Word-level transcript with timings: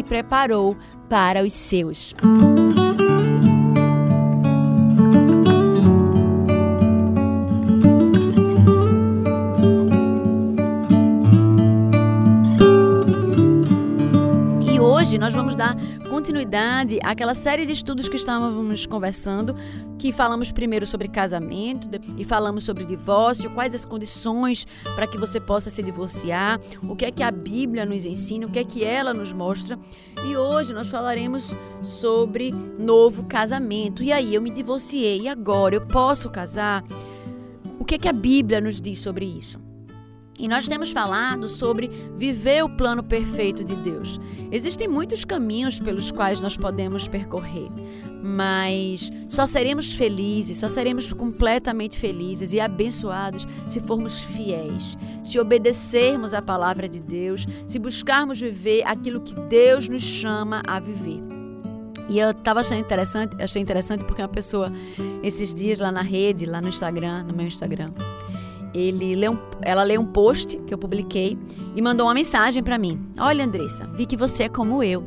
preparou 0.00 0.76
para 1.08 1.42
os 1.42 1.52
seus. 1.52 2.14
E 14.64 14.78
hoje 14.78 15.18
nós 15.18 15.34
vamos 15.34 15.56
dar 15.56 15.76
continuidade 16.12 16.98
àquela 17.02 17.32
série 17.32 17.64
de 17.64 17.72
estudos 17.72 18.06
que 18.06 18.16
estávamos 18.16 18.84
conversando, 18.84 19.56
que 19.98 20.12
falamos 20.12 20.52
primeiro 20.52 20.84
sobre 20.84 21.08
casamento 21.08 21.88
e 22.18 22.22
falamos 22.22 22.64
sobre 22.64 22.84
divórcio, 22.84 23.48
quais 23.48 23.74
as 23.74 23.86
condições 23.86 24.66
para 24.94 25.06
que 25.06 25.16
você 25.16 25.40
possa 25.40 25.70
se 25.70 25.82
divorciar, 25.82 26.60
o 26.86 26.94
que 26.94 27.06
é 27.06 27.10
que 27.10 27.22
a 27.22 27.30
Bíblia 27.30 27.86
nos 27.86 28.04
ensina, 28.04 28.44
o 28.46 28.50
que 28.50 28.58
é 28.58 28.64
que 28.64 28.84
ela 28.84 29.14
nos 29.14 29.32
mostra. 29.32 29.78
E 30.28 30.36
hoje 30.36 30.74
nós 30.74 30.90
falaremos 30.90 31.56
sobre 31.80 32.52
novo 32.78 33.24
casamento. 33.24 34.02
E 34.02 34.12
aí, 34.12 34.34
eu 34.34 34.42
me 34.42 34.50
divorciei, 34.50 35.22
e 35.22 35.28
agora 35.28 35.76
eu 35.76 35.86
posso 35.86 36.28
casar? 36.28 36.84
O 37.78 37.86
que 37.86 37.94
é 37.94 37.98
que 37.98 38.08
a 38.08 38.12
Bíblia 38.12 38.60
nos 38.60 38.82
diz 38.82 39.00
sobre 39.00 39.24
isso? 39.24 39.71
E 40.38 40.48
nós 40.48 40.66
temos 40.66 40.90
falado 40.90 41.48
sobre 41.48 41.88
viver 42.16 42.64
o 42.64 42.68
plano 42.68 43.02
perfeito 43.02 43.62
de 43.62 43.76
Deus. 43.76 44.18
Existem 44.50 44.88
muitos 44.88 45.24
caminhos 45.24 45.78
pelos 45.78 46.10
quais 46.10 46.40
nós 46.40 46.56
podemos 46.56 47.06
percorrer, 47.06 47.68
mas 48.22 49.10
só 49.28 49.46
seremos 49.46 49.92
felizes, 49.92 50.56
só 50.56 50.68
seremos 50.68 51.12
completamente 51.12 51.98
felizes 51.98 52.52
e 52.52 52.60
abençoados 52.60 53.46
se 53.68 53.78
formos 53.80 54.20
fiéis, 54.20 54.96
se 55.22 55.38
obedecermos 55.38 56.32
à 56.32 56.40
palavra 56.40 56.88
de 56.88 57.00
Deus, 57.00 57.46
se 57.66 57.78
buscarmos 57.78 58.40
viver 58.40 58.82
aquilo 58.86 59.20
que 59.20 59.34
Deus 59.48 59.88
nos 59.88 60.02
chama 60.02 60.62
a 60.66 60.80
viver. 60.80 61.22
E 62.08 62.18
eu 62.18 62.30
estava 62.30 62.60
achando 62.60 62.80
interessante, 62.80 63.40
achei 63.40 63.62
interessante 63.62 64.04
porque 64.04 64.20
uma 64.20 64.28
pessoa 64.28 64.72
esses 65.22 65.54
dias 65.54 65.78
lá 65.78 65.92
na 65.92 66.02
rede, 66.02 66.46
lá 66.46 66.60
no 66.60 66.68
Instagram, 66.68 67.24
no 67.24 67.34
meu 67.34 67.46
Instagram, 67.46 67.92
ele 68.74 69.14
leu 69.14 69.32
um, 69.32 69.38
ela 69.60 69.82
leu 69.82 70.00
um 70.00 70.06
post 70.06 70.56
que 70.58 70.72
eu 70.72 70.78
publiquei 70.78 71.38
e 71.76 71.82
mandou 71.82 72.06
uma 72.06 72.14
mensagem 72.14 72.62
para 72.62 72.78
mim. 72.78 73.00
Olha, 73.18 73.44
Andressa, 73.44 73.86
vi 73.88 74.06
que 74.06 74.16
você 74.16 74.44
é 74.44 74.48
como 74.48 74.82
eu. 74.82 75.04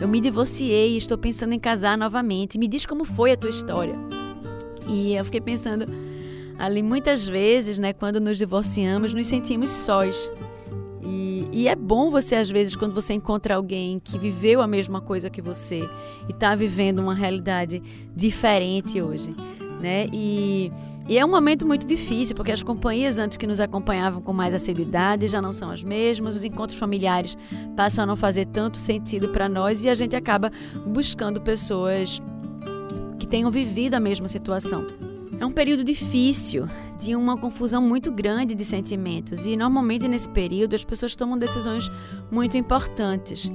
Eu 0.00 0.08
me 0.08 0.20
divorciei 0.20 0.94
e 0.94 0.96
estou 0.96 1.18
pensando 1.18 1.52
em 1.52 1.58
casar 1.58 1.96
novamente. 1.96 2.58
Me 2.58 2.66
diz 2.66 2.86
como 2.86 3.04
foi 3.04 3.32
a 3.32 3.36
tua 3.36 3.50
história. 3.50 3.94
E 4.88 5.14
eu 5.14 5.24
fiquei 5.24 5.40
pensando 5.40 5.84
ali 6.58 6.82
muitas 6.82 7.26
vezes, 7.26 7.78
né, 7.78 7.92
quando 7.92 8.20
nos 8.20 8.38
divorciamos, 8.38 9.12
nos 9.12 9.26
sentimos 9.26 9.70
sós. 9.70 10.30
E, 11.04 11.48
e 11.52 11.68
é 11.68 11.74
bom 11.74 12.10
você 12.10 12.36
às 12.36 12.48
vezes 12.48 12.76
quando 12.76 12.94
você 12.94 13.12
encontra 13.12 13.56
alguém 13.56 14.00
que 14.02 14.18
viveu 14.18 14.60
a 14.60 14.66
mesma 14.66 15.00
coisa 15.00 15.28
que 15.28 15.42
você 15.42 15.80
e 16.28 16.32
está 16.32 16.54
vivendo 16.54 17.00
uma 17.00 17.14
realidade 17.14 17.82
diferente 18.14 19.02
hoje 19.02 19.34
né? 19.82 20.06
E, 20.12 20.70
e, 21.08 21.18
é 21.18 21.24
um 21.24 21.28
momento 21.28 21.66
muito 21.66 21.86
difícil, 21.86 22.34
porque 22.36 22.52
as 22.52 22.62
companhias 22.62 23.18
antes 23.18 23.36
que 23.36 23.46
nos 23.46 23.60
acompanhavam 23.60 24.22
com 24.22 24.32
mais 24.32 24.54
assiduidade 24.54 25.26
já 25.28 25.42
não 25.42 25.52
são 25.52 25.70
as 25.70 25.82
mesmas, 25.82 26.36
os 26.36 26.44
encontros 26.44 26.78
familiares 26.78 27.36
passam 27.76 28.04
a 28.04 28.06
não 28.06 28.16
fazer 28.16 28.46
tanto 28.46 28.78
sentido 28.78 29.28
para 29.28 29.48
nós 29.48 29.84
e 29.84 29.90
a 29.90 29.94
gente 29.94 30.14
acaba 30.14 30.50
buscando 30.86 31.40
pessoas 31.40 32.22
que 33.18 33.26
tenham 33.26 33.50
vivido 33.50 33.94
a 33.94 34.00
mesma 34.00 34.28
situação. 34.28 34.86
É 35.40 35.44
um 35.44 35.50
período 35.50 35.82
difícil, 35.82 36.68
de 37.02 37.16
uma 37.16 37.36
confusão 37.36 37.82
muito 37.82 38.12
grande 38.12 38.54
de 38.54 38.64
sentimentos, 38.64 39.44
e 39.44 39.56
normalmente 39.56 40.06
nesse 40.06 40.28
período 40.28 40.74
as 40.74 40.84
pessoas 40.84 41.16
tomam 41.16 41.36
decisões 41.36 41.90
muito 42.30 42.56
importantes. 42.56 43.50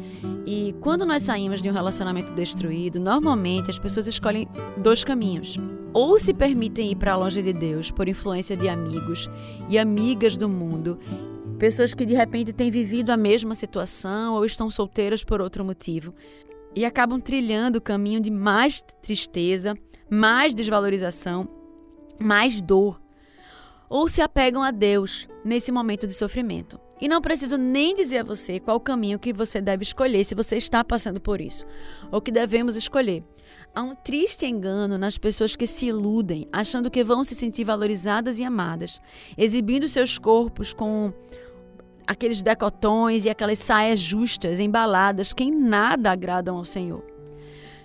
E 0.45 0.75
quando 0.81 1.05
nós 1.05 1.23
saímos 1.23 1.61
de 1.61 1.69
um 1.69 1.73
relacionamento 1.73 2.33
destruído, 2.33 2.99
normalmente 2.99 3.69
as 3.69 3.79
pessoas 3.79 4.05
escolhem 4.05 4.49
dois 4.77 5.05
caminhos. 5.05 5.57
Ou 5.93 6.19
se 6.19 6.33
permitem 6.33 6.91
ir 6.91 6.95
para 6.95 7.15
longe 7.15 7.41
de 7.41 7.53
Deus 7.53 7.91
por 7.91 8.07
influência 8.07 8.55
de 8.55 8.67
amigos 8.69 9.29
e 9.69 9.77
amigas 9.77 10.37
do 10.37 10.47
mundo 10.47 10.99
pessoas 11.57 11.95
que 11.95 12.05
de 12.05 12.13
repente 12.13 12.53
têm 12.53 12.69
vivido 12.69 13.09
a 13.09 13.17
mesma 13.17 13.55
situação 13.55 14.35
ou 14.35 14.45
estão 14.45 14.69
solteiras 14.69 15.23
por 15.23 15.41
outro 15.41 15.65
motivo 15.65 16.13
e 16.75 16.85
acabam 16.85 17.19
trilhando 17.19 17.77
o 17.79 17.81
caminho 17.81 18.19
de 18.19 18.29
mais 18.29 18.83
tristeza, 19.01 19.75
mais 20.07 20.53
desvalorização 20.53 21.49
mais 22.19 22.61
dor, 22.61 22.99
ou 23.89 24.07
se 24.07 24.21
apegam 24.21 24.63
a 24.63 24.71
Deus 24.71 25.27
nesse 25.43 25.71
momento 25.71 26.07
de 26.07 26.13
sofrimento. 26.13 26.79
E 26.99 27.07
não 27.07 27.21
preciso 27.21 27.57
nem 27.57 27.95
dizer 27.95 28.19
a 28.19 28.23
você 28.23 28.59
qual 28.59 28.79
caminho 28.79 29.19
que 29.19 29.31
você 29.31 29.61
deve 29.61 29.83
escolher 29.83 30.23
se 30.23 30.35
você 30.35 30.57
está 30.57 30.83
passando 30.83 31.21
por 31.21 31.39
isso, 31.39 31.65
ou 32.11 32.19
que 32.19 32.31
devemos 32.31 32.75
escolher. 32.75 33.23
Há 33.77 33.83
um 33.83 33.93
triste 33.93 34.43
engano 34.43 34.97
nas 34.97 35.19
pessoas 35.19 35.55
que 35.55 35.67
se 35.67 35.85
iludem, 35.85 36.47
achando 36.51 36.89
que 36.89 37.03
vão 37.03 37.23
se 37.23 37.35
sentir 37.35 37.63
valorizadas 37.63 38.39
e 38.39 38.43
amadas, 38.43 38.99
exibindo 39.37 39.87
seus 39.87 40.17
corpos 40.17 40.73
com 40.73 41.13
aqueles 42.07 42.41
decotões 42.41 43.25
e 43.25 43.29
aquelas 43.29 43.59
saias 43.59 43.99
justas, 43.99 44.59
embaladas, 44.59 45.31
que 45.31 45.43
em 45.43 45.51
nada 45.51 46.11
agradam 46.11 46.57
ao 46.57 46.65
Senhor. 46.65 47.05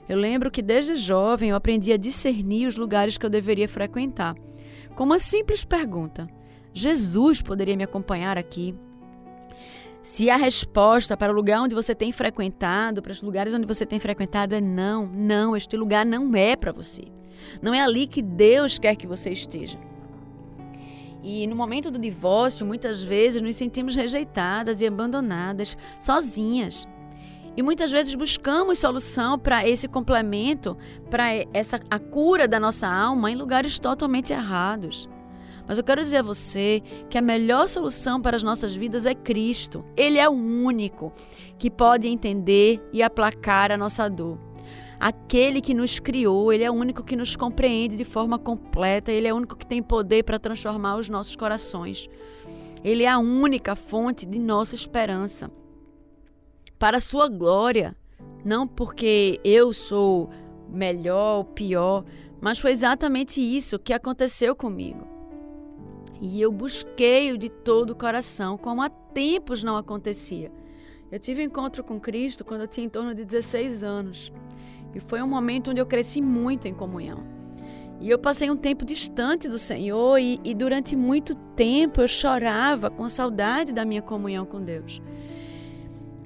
Eu 0.09 0.17
lembro 0.17 0.51
que 0.51 0.63
desde 0.63 0.97
jovem 0.97 1.51
eu 1.51 1.57
aprendi 1.57 1.93
a 1.93 1.99
discernir 1.99 2.67
os 2.67 2.77
lugares 2.77 3.19
que 3.19 3.27
eu 3.27 3.31
deveria 3.31 3.69
frequentar. 3.69 4.35
Com 4.95 5.05
uma 5.05 5.19
simples 5.19 5.63
pergunta: 5.63 6.27
Jesus 6.73 7.43
poderia 7.43 7.77
me 7.77 7.85
acompanhar 7.85 8.39
aqui? 8.39 8.75
Se 10.03 10.29
a 10.29 10.37
resposta 10.37 11.17
para 11.17 11.33
o 11.33 11.35
lugar 11.35 11.63
onde 11.63 11.77
você 11.77 11.95
tem 11.95 12.11
frequentado, 12.11 13.01
para 13.01 13.13
os 13.13 13.23
lugares 13.23 13.55
onde 13.55 13.67
você 13.67 13.87
tem 13.87 14.01
frequentado 14.01 14.53
é 14.53 14.61
não, 14.61 15.07
não, 15.07 15.57
este 15.57 15.77
lugar 15.77 16.05
não 16.05 16.35
é 16.35 16.57
para 16.57 16.73
você. 16.73 17.05
Não 17.63 17.73
é 17.73 17.81
ali 17.81 18.09
que 18.09 18.21
Deus 18.21 18.79
quer 18.79 18.97
que 18.97 19.07
você 19.07 19.31
esteja. 19.31 19.79
E 21.23 21.47
no 21.47 21.55
momento 21.55 21.89
do 21.89 22.01
divórcio, 22.01 22.67
muitas 22.67 23.01
vezes 23.01 23.41
nos 23.41 23.55
sentimos 23.55 23.95
rejeitadas 23.95 24.81
e 24.81 24.87
abandonadas, 24.87 25.77
sozinhas. 26.01 26.85
E 27.57 27.63
muitas 27.63 27.93
vezes 27.93 28.17
buscamos 28.17 28.81
solução 28.81 29.39
para 29.39 29.69
esse 29.69 29.87
complemento, 29.87 30.77
para 31.09 31.27
essa 31.53 31.81
a 31.89 31.99
cura 32.01 32.49
da 32.49 32.59
nossa 32.59 32.89
alma 32.89 33.31
em 33.31 33.37
lugares 33.37 33.79
totalmente 33.79 34.33
errados. 34.33 35.09
Mas 35.67 35.79
eu 35.79 35.85
quero 35.85 36.03
dizer 36.03 36.19
a 36.19 36.23
você 36.23 36.83
que 37.09 37.17
a 37.17 37.23
melhor 37.23 37.69
solução 37.69 38.21
para 38.21 38.37
as 38.37 38.43
nossas 38.43 38.75
vidas 38.75 39.07
é 39.07 39.15
Cristo. 39.15 39.85
Ele 39.97 40.19
é 40.19 40.29
o 40.29 40.33
único 40.33 41.13
que 41.59 41.71
pode 41.71 42.09
entender 42.09 42.81
e 42.93 43.03
aplacar 43.03 43.71
a 43.71 43.77
nossa 43.77 44.09
dor. 44.09 44.39
Aquele 44.99 45.61
que 45.61 45.75
nos 45.75 45.99
criou, 45.99 46.53
ele 46.53 46.63
é 46.63 46.71
o 46.71 46.75
único 46.75 47.03
que 47.03 47.17
nos 47.17 47.35
compreende 47.35 47.97
de 47.97 48.05
forma 48.05 48.39
completa, 48.39 49.11
ele 49.11 49.27
é 49.27 49.33
o 49.33 49.37
único 49.37 49.57
que 49.57 49.67
tem 49.67 49.83
poder 49.83 50.23
para 50.23 50.39
transformar 50.39 50.97
os 50.97 51.09
nossos 51.09 51.35
corações. 51.35 52.09
Ele 52.85 53.03
é 53.05 53.09
a 53.09 53.19
única 53.19 53.75
fonte 53.75 54.27
de 54.27 54.39
nossa 54.39 54.75
esperança. 54.75 55.51
Para 56.79 56.99
a 56.99 57.01
sua 57.01 57.29
glória, 57.29 57.97
não 58.45 58.67
porque 58.67 59.41
eu 59.45 59.73
sou 59.73 60.31
melhor 60.69 61.39
ou 61.39 61.45
pior, 61.45 62.05
mas 62.41 62.59
foi 62.59 62.73
exatamente 62.73 63.41
isso 63.41 63.79
que 63.79 63.93
aconteceu 63.93 64.55
comigo. 64.55 65.12
E 66.25 66.41
eu 66.41 66.53
busquei-o 66.53 67.37
de 67.37 67.49
todo 67.49 67.91
o 67.91 67.97
coração, 67.97 68.57
como 68.57 68.81
há 68.81 68.89
tempos 68.89 69.65
não 69.65 69.77
acontecia. 69.77 70.53
Eu 71.11 71.19
tive 71.19 71.43
um 71.43 71.47
encontro 71.47 71.83
com 71.83 71.99
Cristo 71.99 72.45
quando 72.45 72.61
eu 72.61 72.69
tinha 72.69 72.87
em 72.87 72.89
torno 72.89 73.13
de 73.13 73.25
16 73.25 73.83
anos. 73.83 74.33
E 74.95 75.01
foi 75.01 75.21
um 75.21 75.27
momento 75.27 75.73
onde 75.73 75.81
eu 75.81 75.87
cresci 75.87 76.23
muito 76.23 76.69
em 76.69 76.75
comunhão. 76.75 77.25
E 78.01 78.09
eu 78.09 78.21
passei 78.21 78.49
um 78.49 78.57
tempo 78.57 78.85
distante 78.85 79.49
do 79.49 79.59
Senhor 79.59 80.17
e, 80.17 80.39
e, 80.45 80.55
durante 80.55 80.95
muito 80.95 81.35
tempo 81.57 82.01
eu 82.01 82.07
chorava 82.07 82.89
com 82.89 83.09
saudade 83.09 83.73
da 83.73 83.85
minha 83.85 84.01
comunhão 84.01 84.47
com 84.47 84.63
Deus. 84.63 85.03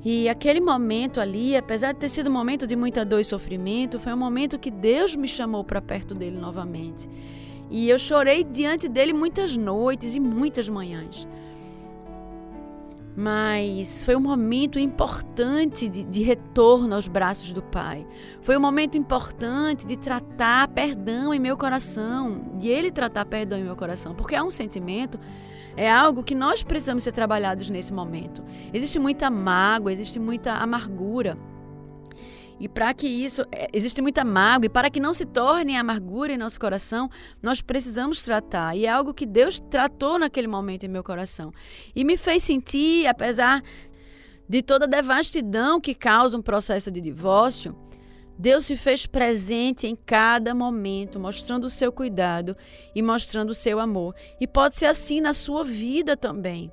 E 0.05 0.29
aquele 0.29 0.61
momento 0.61 1.23
ali, 1.23 1.57
apesar 1.57 1.93
de 1.93 2.01
ter 2.01 2.11
sido 2.11 2.29
um 2.29 2.33
momento 2.35 2.67
de 2.67 2.77
muita 2.77 3.03
dor 3.03 3.21
e 3.21 3.25
sofrimento, 3.25 3.99
foi 3.99 4.13
um 4.13 4.19
momento 4.19 4.59
que 4.59 4.71
Deus 4.71 5.17
me 5.17 5.27
chamou 5.27 5.65
para 5.65 5.81
perto 5.81 6.15
dele 6.15 6.37
novamente. 6.37 7.09
E 7.71 7.89
eu 7.89 7.99
chorei 7.99 8.45
diante 8.45 8.89
dele 8.89 9.13
muitas 9.13 9.57
noites 9.57 10.15
e 10.15 10.21
muitas 10.21 10.69
manhãs. 10.69 11.27
Mas 13.17 14.05
foi 14.05 14.15
um 14.15 14.21
momento 14.21 14.79
importante 14.79 15.89
de, 15.89 16.05
de, 16.05 16.23
retorno 16.23 16.95
aos 16.95 17.09
braços 17.09 17.51
do 17.51 17.63
Pai. 17.63 18.07
Foi 18.43 18.55
um 18.57 18.61
momento 18.61 18.99
importante 18.99 19.87
de 19.87 19.97
tratar 19.97 20.69
perdão 20.69 21.33
em 21.33 21.39
meu 21.39 21.57
coração, 21.57 22.43
de 22.59 22.69
Ele 22.69 22.91
tratar 22.91 23.25
perdão 23.25 23.59
em 23.59 23.65
meu 23.65 23.75
coração, 23.75 24.15
porque 24.15 24.35
é 24.35 24.43
um 24.43 24.51
sentimento, 24.51 25.19
é 25.75 25.91
algo 25.91 26.23
que 26.23 26.35
nós 26.35 26.63
precisamos 26.63 27.03
ser 27.03 27.13
trabalhados 27.13 27.71
nesse 27.71 27.91
momento. 27.91 28.45
Existe 28.73 28.99
muita 28.99 29.31
mágoa, 29.31 29.91
existe 29.91 30.19
muita 30.19 30.53
amargura. 30.53 31.39
E 32.59 32.69
para 32.69 32.95
que 32.95 33.07
isso, 33.07 33.43
é, 33.53 33.69
existe 33.73 34.01
muita 34.01 34.25
mágoa, 34.25 34.67
e 34.67 34.71
para 34.71 34.89
que 34.91 34.99
não 34.99 35.13
se 35.13 35.27
torne 35.27 35.77
amargura 35.77 36.33
em 36.33 36.39
nosso 36.39 36.59
coração, 36.59 37.11
nós 37.43 37.61
precisamos 37.61 38.23
tratar. 38.23 38.77
E 38.77 38.87
é 38.87 38.89
algo 38.89 39.13
que 39.13 39.27
Deus 39.27 39.61
tratou 39.61 40.19
naquele 40.19 40.47
momento 40.47 40.85
em 40.85 40.89
meu 40.89 41.05
coração. 41.05 41.53
E 41.95 42.05
me 42.05 42.17
fez 42.17 42.43
sentir, 42.43 43.07
apesar 43.07 43.63
de 44.49 44.63
toda 44.63 44.87
a 44.87 44.89
devastidão 44.89 45.81
que 45.81 45.95
causa 45.95 46.39
um 46.39 46.43
processo 46.43 46.91
de 46.91 47.01
divórcio, 47.01 47.77
Deus 48.39 48.67
se 48.67 48.77
fez 48.77 49.07
presente 49.07 49.87
em 49.87 49.97
cada 49.97 50.55
momento, 50.55 51.19
mostrando 51.19 51.65
o 51.65 51.71
seu 51.71 51.91
cuidado 51.91 52.57
e 52.95 53.03
mostrando 53.03 53.51
o 53.51 53.55
seu 53.55 53.81
amor. 53.81 54.15
E 54.41 54.47
pode 54.47 54.77
ser 54.77 54.87
assim 54.87 55.21
na 55.21 55.33
sua 55.33 55.65
vida 55.65 56.17
também. 56.17 56.71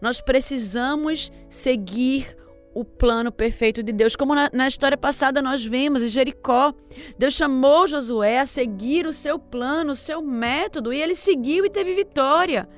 Nós 0.00 0.20
precisamos 0.20 1.30
seguir 1.48 2.36
o 2.74 2.84
plano 2.84 3.32
perfeito 3.32 3.82
de 3.82 3.92
Deus. 3.92 4.16
Como 4.16 4.34
na, 4.34 4.50
na, 4.52 4.68
história 4.68 4.96
passada 4.96 5.42
nós 5.42 5.64
vimos 5.64 6.02
em 6.02 6.08
Jericó, 6.08 6.74
Deus 7.18 7.34
chamou 7.34 7.86
Josué 7.86 8.40
a 8.40 8.46
seguir 8.46 9.06
o 9.06 9.12
seu 9.12 9.38
plano, 9.38 9.92
o 9.92 9.96
seu 9.96 10.22
método, 10.22 10.92
e 10.92 11.00
ele 11.00 11.14
seguiu 11.14 11.64
e 11.64 11.70
teve 11.70 11.94
vitória. 11.94 12.68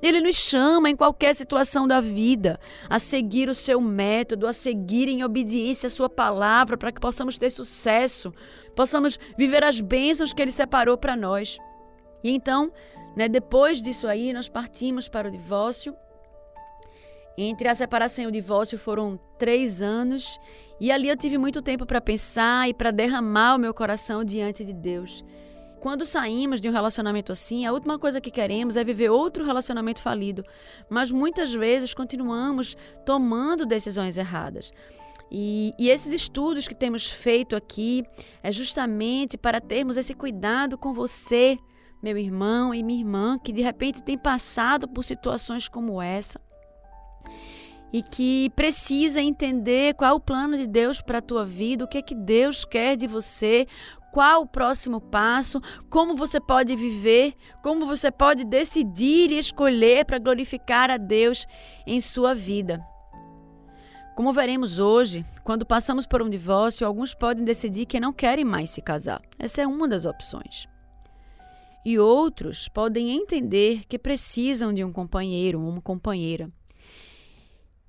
Ele 0.00 0.20
nos 0.20 0.36
chama 0.36 0.88
em 0.88 0.94
qualquer 0.94 1.34
situação 1.34 1.86
da 1.86 2.00
vida 2.00 2.60
a 2.88 2.98
seguir 2.98 3.48
o 3.48 3.54
seu 3.54 3.80
método, 3.80 4.46
a 4.46 4.52
seguir 4.52 5.08
em 5.08 5.24
obediência 5.24 5.88
a 5.88 5.90
sua 5.90 6.08
palavra, 6.08 6.76
para 6.76 6.92
que 6.92 7.00
possamos 7.00 7.36
ter 7.36 7.50
sucesso, 7.50 8.32
possamos 8.76 9.18
viver 9.36 9.64
as 9.64 9.80
bênçãos 9.80 10.32
que 10.32 10.40
ele 10.40 10.52
separou 10.52 10.96
para 10.96 11.16
nós. 11.16 11.58
E 12.22 12.30
então, 12.30 12.72
né, 13.16 13.28
depois 13.28 13.82
disso 13.82 14.06
aí, 14.06 14.32
nós 14.32 14.48
partimos 14.48 15.08
para 15.08 15.28
o 15.28 15.30
divórcio. 15.32 15.96
Entre 17.40 17.68
a 17.68 17.74
separação 17.76 18.24
e 18.24 18.26
o 18.26 18.32
divórcio 18.32 18.76
foram 18.76 19.16
três 19.38 19.80
anos, 19.80 20.40
e 20.80 20.90
ali 20.90 21.08
eu 21.08 21.16
tive 21.16 21.38
muito 21.38 21.62
tempo 21.62 21.86
para 21.86 22.00
pensar 22.00 22.68
e 22.68 22.74
para 22.74 22.90
derramar 22.90 23.54
o 23.54 23.60
meu 23.60 23.72
coração 23.72 24.24
diante 24.24 24.64
de 24.64 24.72
Deus. 24.72 25.24
Quando 25.78 26.04
saímos 26.04 26.60
de 26.60 26.68
um 26.68 26.72
relacionamento 26.72 27.30
assim, 27.30 27.64
a 27.64 27.72
última 27.72 27.96
coisa 27.96 28.20
que 28.20 28.32
queremos 28.32 28.76
é 28.76 28.82
viver 28.82 29.10
outro 29.10 29.44
relacionamento 29.44 30.02
falido, 30.02 30.42
mas 30.90 31.12
muitas 31.12 31.54
vezes 31.54 31.94
continuamos 31.94 32.76
tomando 33.06 33.64
decisões 33.64 34.18
erradas. 34.18 34.72
E, 35.30 35.72
e, 35.78 35.90
esses 35.90 36.12
estudos 36.12 36.66
que 36.66 36.74
temos 36.74 37.08
feito 37.08 37.54
aqui 37.54 38.02
é 38.42 38.50
justamente 38.50 39.38
para 39.38 39.60
termos 39.60 39.96
esse 39.96 40.12
cuidado 40.12 40.76
com 40.76 40.92
você, 40.92 41.56
meu 42.02 42.18
irmão 42.18 42.74
e 42.74 42.82
minha 42.82 42.98
irmã, 42.98 43.38
que 43.38 43.52
de 43.52 43.62
repente 43.62 44.02
tem 44.02 44.18
passado 44.18 44.88
por 44.88 45.04
situações 45.04 45.68
como 45.68 46.02
essa 46.02 46.40
e 47.92 48.02
que 48.02 48.50
precisa 48.50 49.20
entender 49.20 49.94
qual 49.94 50.10
é 50.10 50.14
o 50.14 50.20
plano 50.20 50.56
de 50.56 50.66
Deus 50.66 51.00
para 51.00 51.18
a 51.18 51.22
tua 51.22 51.44
vida, 51.44 51.84
o 51.84 51.88
que 51.88 51.98
é 51.98 52.02
que 52.02 52.14
Deus 52.14 52.64
quer 52.64 52.96
de 52.96 53.06
você, 53.06 53.66
qual 54.12 54.42
o 54.42 54.46
próximo 54.46 55.00
passo, 55.00 55.60
como 55.88 56.16
você 56.16 56.40
pode 56.40 56.74
viver, 56.76 57.34
como 57.62 57.86
você 57.86 58.10
pode 58.10 58.44
decidir 58.44 59.30
e 59.30 59.38
escolher 59.38 60.04
para 60.04 60.18
glorificar 60.18 60.90
a 60.90 60.96
Deus 60.96 61.46
em 61.86 62.00
sua 62.00 62.34
vida. 62.34 62.84
Como 64.14 64.32
veremos 64.32 64.80
hoje, 64.80 65.24
quando 65.44 65.64
passamos 65.64 66.04
por 66.04 66.20
um 66.20 66.28
divórcio, 66.28 66.86
alguns 66.86 67.14
podem 67.14 67.44
decidir 67.44 67.86
que 67.86 68.00
não 68.00 68.12
querem 68.12 68.44
mais 68.44 68.70
se 68.70 68.82
casar. 68.82 69.22
Essa 69.38 69.62
é 69.62 69.66
uma 69.66 69.86
das 69.86 70.04
opções. 70.04 70.66
E 71.84 71.98
outros 71.98 72.68
podem 72.68 73.10
entender 73.10 73.82
que 73.88 73.98
precisam 73.98 74.72
de 74.72 74.82
um 74.82 74.92
companheiro 74.92 75.60
ou 75.60 75.68
uma 75.68 75.80
companheira. 75.80 76.50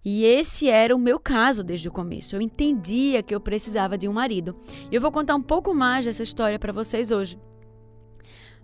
E 0.04 0.24
esse 0.24 0.69
era 0.69 0.96
o 0.96 1.00
meu 1.00 1.19
caso 1.19 1.63
desde 1.63 1.88
o 1.90 1.92
começo. 1.92 2.36
Eu 2.36 2.42
entendia 2.42 3.22
que 3.22 3.36
eu 3.36 3.42
precisava 3.42 3.98
de 3.98 4.07
um 4.07 4.13
marido. 4.13 4.56
E 4.90 4.96
eu 4.96 5.01
vou 5.01 5.12
contar 5.12 5.36
um 5.36 5.42
pouco 5.42 5.74
mais 5.74 6.06
dessa 6.06 6.24
história 6.24 6.57
para 6.57 6.72
vocês 6.72 7.12
hoje. 7.12 7.38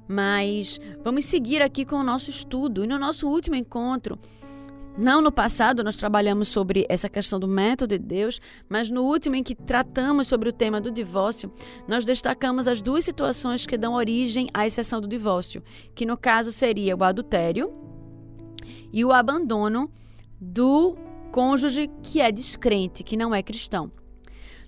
Mas 0.07 0.79
vamos 1.03 1.25
seguir 1.25 1.61
aqui 1.61 1.83
com 1.83 1.97
o 1.97 2.03
nosso 2.03 2.29
estudo. 2.29 2.83
E 2.83 2.87
no 2.87 2.97
nosso 2.97 3.27
último 3.27 3.55
encontro, 3.55 4.17
não 4.97 5.21
no 5.21 5.31
passado, 5.31 5.83
nós 5.83 5.97
trabalhamos 5.97 6.47
sobre 6.47 6.85
essa 6.87 7.09
questão 7.09 7.37
do 7.37 7.49
método 7.49 7.97
de 7.97 8.03
Deus, 8.03 8.39
mas 8.69 8.89
no 8.89 9.03
último 9.03 9.35
em 9.35 9.43
que 9.43 9.53
tratamos 9.53 10.27
sobre 10.27 10.47
o 10.47 10.53
tema 10.53 10.79
do 10.79 10.89
divórcio, 10.89 11.51
nós 11.85 12.05
destacamos 12.05 12.65
as 12.65 12.81
duas 12.81 13.03
situações 13.03 13.65
que 13.65 13.77
dão 13.77 13.93
origem 13.93 14.47
à 14.53 14.65
exceção 14.65 15.01
do 15.01 15.07
divórcio, 15.07 15.61
que 15.93 16.05
no 16.05 16.15
caso 16.15 16.49
seria 16.49 16.95
o 16.95 17.03
adultério 17.03 17.73
e 18.93 19.03
o 19.03 19.11
abandono 19.11 19.91
do 20.39 20.95
cônjuge 21.35 21.89
que 22.01 22.21
é 22.21 22.31
descrente, 22.31 23.03
que 23.03 23.17
não 23.17 23.35
é 23.35 23.43
cristão. 23.43 23.91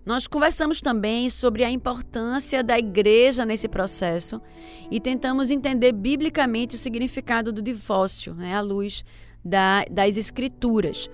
Nós 0.05 0.27
conversamos 0.27 0.81
também 0.81 1.29
sobre 1.29 1.63
a 1.63 1.71
importância 1.71 2.61
da 2.61 2.77
igreja 2.77 3.45
nesse 3.45 3.69
processo 3.69 4.41
e 4.91 4.99
tentamos 4.99 5.49
entender 5.49 5.93
biblicamente 5.93 6.75
o 6.75 6.77
significado 6.77 7.53
do 7.53 7.61
divórcio, 7.61 8.33
né, 8.33 8.53
à 8.53 8.59
luz 8.59 9.05
da, 9.45 9.85
das 9.89 10.17
escrituras. 10.17 11.09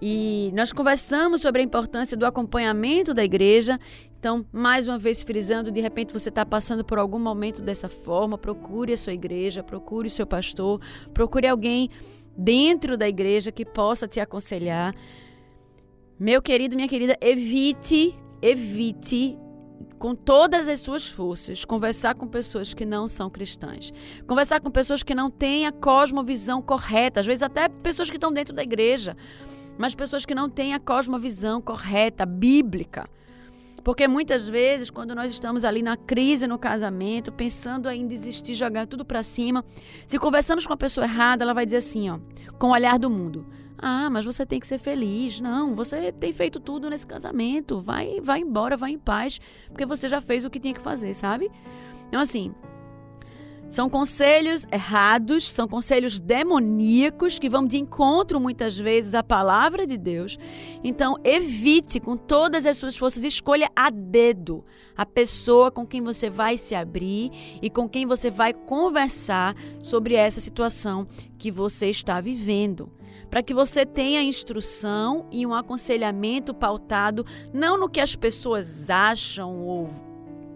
E 0.00 0.50
nós 0.54 0.72
conversamos 0.72 1.42
sobre 1.42 1.60
a 1.60 1.64
importância 1.64 2.16
do 2.16 2.24
acompanhamento 2.24 3.12
da 3.12 3.22
igreja. 3.22 3.78
Então, 4.18 4.46
mais 4.50 4.86
uma 4.86 4.98
vez 4.98 5.22
frisando, 5.22 5.70
de 5.70 5.82
repente 5.82 6.14
você 6.14 6.30
está 6.30 6.46
passando 6.46 6.82
por 6.82 6.98
algum 6.98 7.18
momento 7.18 7.60
dessa 7.60 7.90
forma, 7.90 8.38
procure 8.38 8.94
a 8.94 8.96
sua 8.96 9.12
igreja, 9.12 9.62
procure 9.62 10.06
o 10.06 10.10
seu 10.10 10.26
pastor, 10.26 10.80
procure 11.12 11.46
alguém 11.46 11.90
dentro 12.38 12.96
da 12.96 13.08
igreja 13.08 13.50
que 13.50 13.64
possa 13.64 14.06
te 14.06 14.20
aconselhar. 14.20 14.94
Meu 16.18 16.40
querido, 16.40 16.76
minha 16.76 16.88
querida, 16.88 17.18
evite, 17.20 18.16
evite 18.40 19.36
com 19.98 20.14
todas 20.14 20.68
as 20.68 20.78
suas 20.78 21.08
forças, 21.08 21.64
conversar 21.64 22.14
com 22.14 22.28
pessoas 22.28 22.72
que 22.72 22.84
não 22.84 23.08
são 23.08 23.28
cristãs. 23.28 23.92
Conversar 24.28 24.60
com 24.60 24.70
pessoas 24.70 25.02
que 25.02 25.14
não 25.14 25.28
têm 25.28 25.66
a 25.66 25.72
cosmovisão 25.72 26.62
correta, 26.62 27.18
às 27.18 27.26
vezes 27.26 27.42
até 27.42 27.68
pessoas 27.68 28.08
que 28.08 28.16
estão 28.16 28.32
dentro 28.32 28.54
da 28.54 28.62
igreja, 28.62 29.16
mas 29.76 29.96
pessoas 29.96 30.24
que 30.24 30.34
não 30.34 30.48
têm 30.48 30.72
a 30.72 30.80
cosmovisão 30.80 31.60
correta, 31.60 32.24
bíblica. 32.24 33.08
Porque 33.88 34.06
muitas 34.06 34.46
vezes, 34.46 34.90
quando 34.90 35.14
nós 35.14 35.32
estamos 35.32 35.64
ali 35.64 35.80
na 35.80 35.96
crise 35.96 36.46
no 36.46 36.58
casamento, 36.58 37.32
pensando 37.32 37.88
em 37.88 38.06
desistir, 38.06 38.52
jogar 38.52 38.86
tudo 38.86 39.02
para 39.02 39.22
cima, 39.22 39.64
se 40.06 40.18
conversamos 40.18 40.66
com 40.66 40.74
a 40.74 40.76
pessoa 40.76 41.06
errada, 41.06 41.42
ela 41.42 41.54
vai 41.54 41.64
dizer 41.64 41.78
assim, 41.78 42.10
ó, 42.10 42.18
com 42.58 42.66
o 42.66 42.72
olhar 42.72 42.98
do 42.98 43.08
mundo: 43.08 43.46
"Ah, 43.78 44.10
mas 44.10 44.26
você 44.26 44.44
tem 44.44 44.60
que 44.60 44.66
ser 44.66 44.76
feliz. 44.76 45.40
Não, 45.40 45.74
você 45.74 46.12
tem 46.12 46.34
feito 46.34 46.60
tudo 46.60 46.90
nesse 46.90 47.06
casamento. 47.06 47.80
Vai, 47.80 48.20
vai 48.20 48.40
embora, 48.40 48.76
vai 48.76 48.90
em 48.90 48.98
paz, 48.98 49.40
porque 49.68 49.86
você 49.86 50.06
já 50.06 50.20
fez 50.20 50.44
o 50.44 50.50
que 50.50 50.60
tinha 50.60 50.74
que 50.74 50.82
fazer, 50.82 51.14
sabe?" 51.14 51.50
Então 52.08 52.20
assim, 52.20 52.54
são 53.68 53.88
conselhos 53.90 54.66
errados, 54.72 55.48
são 55.48 55.68
conselhos 55.68 56.18
demoníacos 56.18 57.38
que 57.38 57.50
vão 57.50 57.66
de 57.66 57.76
encontro 57.76 58.40
muitas 58.40 58.78
vezes 58.78 59.14
à 59.14 59.22
palavra 59.22 59.86
de 59.86 59.98
Deus. 59.98 60.38
Então, 60.82 61.16
evite 61.22 62.00
com 62.00 62.16
todas 62.16 62.64
as 62.64 62.78
suas 62.78 62.96
forças, 62.96 63.24
escolha 63.24 63.70
a 63.76 63.90
dedo 63.90 64.64
a 64.96 65.04
pessoa 65.04 65.70
com 65.70 65.86
quem 65.86 66.02
você 66.02 66.30
vai 66.30 66.56
se 66.56 66.74
abrir 66.74 67.30
e 67.60 67.68
com 67.68 67.88
quem 67.88 68.06
você 68.06 68.30
vai 68.30 68.54
conversar 68.54 69.54
sobre 69.80 70.14
essa 70.14 70.40
situação 70.40 71.06
que 71.36 71.50
você 71.50 71.88
está 71.88 72.20
vivendo 72.20 72.90
para 73.30 73.42
que 73.42 73.52
você 73.52 73.84
tenha 73.84 74.22
instrução 74.22 75.26
e 75.30 75.46
um 75.46 75.52
aconselhamento 75.52 76.54
pautado 76.54 77.26
não 77.52 77.78
no 77.78 77.88
que 77.88 78.00
as 78.00 78.16
pessoas 78.16 78.88
acham 78.88 79.66
ou 79.66 79.90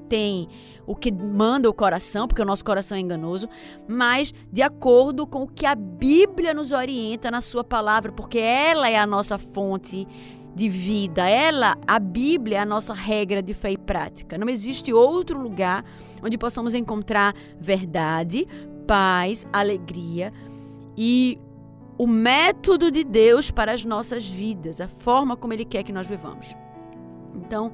têm 0.09 0.49
o 0.87 0.95
que 0.95 1.13
manda 1.13 1.69
o 1.69 1.75
coração, 1.75 2.27
porque 2.27 2.43
o 2.43 2.45
nosso 2.45 2.65
coração 2.65 2.97
é 2.97 3.01
enganoso, 3.01 3.49
mas 3.89 4.33
de 4.53 4.63
acordo 4.63 5.27
com 5.27 5.43
o 5.45 5.49
que 5.49 5.67
a 5.67 5.75
Bíblia 5.75 6.53
nos 6.53 6.73
orienta 6.73 7.31
na 7.31 7.41
sua 7.41 7.63
palavra, 7.63 8.13
porque 8.13 8.39
ela 8.39 8.89
é 8.89 8.99
a 8.99 9.07
nossa 9.07 9.39
fonte 9.39 10.07
de 10.55 10.69
vida. 10.69 11.29
Ela, 11.29 11.77
a 11.87 11.99
Bíblia, 11.99 12.59
é 12.59 12.61
a 12.61 12.67
nossa 12.67 12.93
regra 12.93 13.43
de 13.43 13.55
fé 13.55 13.73
e 13.73 13.79
prática. 13.79 14.37
Não 14.37 14.49
existe 14.49 14.93
outro 14.93 15.41
lugar 15.41 15.85
onde 16.23 16.37
possamos 16.37 16.75
encontrar 16.75 17.35
verdade, 17.59 18.47
paz, 18.87 19.47
alegria 19.53 20.33
e 20.97 21.39
o 21.97 22.07
método 22.07 22.91
de 22.91 23.05
Deus 23.05 23.51
para 23.51 23.73
as 23.73 23.85
nossas 23.85 24.29
vidas, 24.29 24.81
a 24.81 24.89
forma 24.89 25.37
como 25.37 25.53
Ele 25.53 25.65
quer 25.65 25.83
que 25.83 25.93
nós 25.93 26.07
vivamos. 26.07 26.55
Então, 27.35 27.73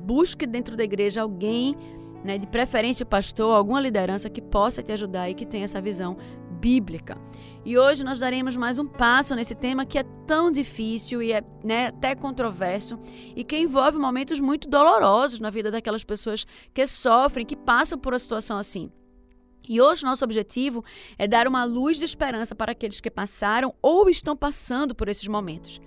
busque 0.00 0.46
dentro 0.46 0.76
da 0.76 0.84
igreja 0.84 1.22
alguém 1.22 1.76
né, 2.24 2.38
de 2.38 2.46
preferência 2.46 3.04
o 3.04 3.06
pastor, 3.06 3.56
alguma 3.56 3.80
liderança 3.80 4.30
que 4.30 4.40
possa 4.40 4.82
te 4.82 4.92
ajudar 4.92 5.28
e 5.30 5.34
que 5.34 5.46
tenha 5.46 5.64
essa 5.64 5.80
visão 5.80 6.16
bíblica. 6.60 7.18
E 7.64 7.76
hoje 7.76 8.04
nós 8.04 8.18
daremos 8.18 8.56
mais 8.56 8.78
um 8.78 8.86
passo 8.86 9.34
nesse 9.34 9.54
tema 9.54 9.86
que 9.86 9.98
é 9.98 10.04
tão 10.26 10.50
difícil 10.50 11.22
e 11.22 11.32
é 11.32 11.42
né, 11.64 11.86
até 11.88 12.14
controverso 12.14 12.98
e 13.34 13.44
que 13.44 13.56
envolve 13.56 13.98
momentos 13.98 14.40
muito 14.40 14.68
dolorosos 14.68 15.40
na 15.40 15.50
vida 15.50 15.70
daquelas 15.70 16.04
pessoas 16.04 16.46
que 16.72 16.86
sofrem, 16.86 17.46
que 17.46 17.56
passam 17.56 17.98
por 17.98 18.12
uma 18.12 18.18
situação 18.18 18.58
assim. 18.58 18.90
E 19.68 19.80
hoje 19.80 20.04
nosso 20.04 20.24
objetivo 20.24 20.84
é 21.16 21.28
dar 21.28 21.46
uma 21.46 21.64
luz 21.64 21.96
de 21.96 22.04
esperança 22.04 22.54
para 22.54 22.72
aqueles 22.72 23.00
que 23.00 23.10
passaram 23.10 23.72
ou 23.80 24.08
estão 24.08 24.36
passando 24.36 24.94
por 24.94 25.08
esses 25.08 25.26
momentos 25.28 25.80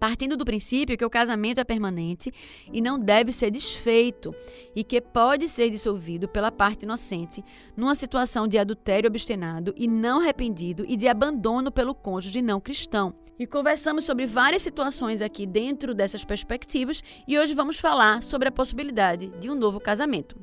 partindo 0.00 0.34
do 0.36 0.46
princípio 0.46 0.96
que 0.96 1.04
o 1.04 1.10
casamento 1.10 1.60
é 1.60 1.64
permanente 1.64 2.32
e 2.72 2.80
não 2.80 2.98
deve 2.98 3.30
ser 3.30 3.50
desfeito, 3.50 4.34
e 4.74 4.82
que 4.82 5.00
pode 5.00 5.46
ser 5.46 5.68
dissolvido 5.68 6.26
pela 6.26 6.50
parte 6.50 6.84
inocente 6.84 7.44
numa 7.76 7.94
situação 7.94 8.48
de 8.48 8.58
adultério 8.58 9.08
obstinado 9.08 9.74
e 9.76 9.86
não 9.86 10.20
arrependido 10.20 10.84
e 10.88 10.96
de 10.96 11.06
abandono 11.06 11.70
pelo 11.70 11.94
cônjuge 11.94 12.40
não 12.40 12.60
cristão. 12.60 13.14
E 13.38 13.46
conversamos 13.46 14.04
sobre 14.04 14.26
várias 14.26 14.62
situações 14.62 15.22
aqui 15.22 15.46
dentro 15.46 15.94
dessas 15.94 16.24
perspectivas 16.24 17.02
e 17.28 17.38
hoje 17.38 17.54
vamos 17.54 17.78
falar 17.78 18.22
sobre 18.22 18.48
a 18.48 18.52
possibilidade 18.52 19.28
de 19.38 19.50
um 19.50 19.54
novo 19.54 19.78
casamento. 19.78 20.36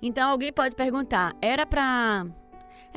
Então 0.00 0.30
alguém 0.30 0.52
pode 0.52 0.76
perguntar: 0.76 1.36
era 1.40 1.66
para 1.66 2.26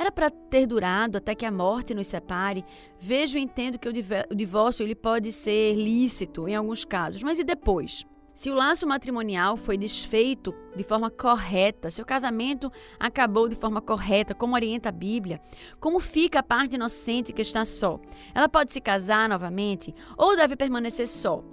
era 0.01 0.11
para 0.11 0.29
ter 0.29 0.65
durado 0.65 1.17
até 1.17 1.35
que 1.35 1.45
a 1.45 1.51
morte 1.51 1.93
nos 1.93 2.07
separe. 2.07 2.65
Vejo 2.99 3.37
e 3.37 3.41
entendo 3.41 3.77
que 3.77 3.87
o 3.87 4.35
divórcio 4.35 4.83
ele 4.83 4.95
pode 4.95 5.31
ser 5.31 5.75
lícito 5.75 6.47
em 6.47 6.55
alguns 6.55 6.83
casos, 6.83 7.21
mas 7.23 7.39
e 7.39 7.43
depois? 7.43 8.05
Se 8.33 8.49
o 8.49 8.55
laço 8.55 8.87
matrimonial 8.87 9.57
foi 9.57 9.77
desfeito 9.77 10.55
de 10.75 10.83
forma 10.83 11.11
correta, 11.11 11.89
se 11.89 12.01
o 12.01 12.05
casamento 12.05 12.71
acabou 12.97 13.47
de 13.47 13.55
forma 13.55 13.81
correta, 13.81 14.33
como 14.33 14.55
orienta 14.55 14.89
a 14.89 14.91
Bíblia, 14.91 15.41
como 15.79 15.99
fica 15.99 16.39
a 16.39 16.43
parte 16.43 16.75
inocente 16.75 17.33
que 17.33 17.41
está 17.41 17.65
só? 17.65 17.99
Ela 18.33 18.47
pode 18.47 18.71
se 18.71 18.79
casar 18.79 19.27
novamente 19.27 19.93
ou 20.17 20.35
deve 20.35 20.55
permanecer 20.55 21.07
só? 21.07 21.43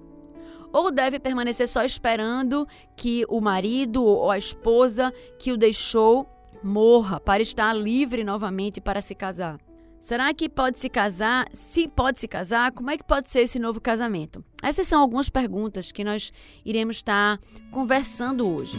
Ou 0.72 0.92
deve 0.92 1.18
permanecer 1.18 1.66
só 1.66 1.82
esperando 1.82 2.66
que 2.96 3.24
o 3.28 3.40
marido 3.40 4.04
ou 4.04 4.30
a 4.30 4.38
esposa 4.38 5.12
que 5.38 5.50
o 5.50 5.56
deixou 5.56 6.28
morra 6.62 7.20
para 7.20 7.42
estar 7.42 7.72
livre 7.72 8.24
novamente 8.24 8.80
para 8.80 9.00
se 9.00 9.14
casar? 9.14 9.58
Será 10.00 10.32
que 10.32 10.48
pode 10.48 10.78
se 10.78 10.88
casar? 10.88 11.48
Se 11.52 11.88
pode 11.88 12.20
se 12.20 12.28
casar, 12.28 12.70
como 12.72 12.90
é 12.90 12.96
que 12.96 13.04
pode 13.04 13.28
ser 13.28 13.40
esse 13.40 13.58
novo 13.58 13.80
casamento? 13.80 14.44
Essas 14.62 14.86
são 14.86 15.00
algumas 15.00 15.28
perguntas 15.28 15.90
que 15.90 16.04
nós 16.04 16.32
iremos 16.64 16.96
estar 16.96 17.40
conversando 17.70 18.48
hoje. 18.48 18.78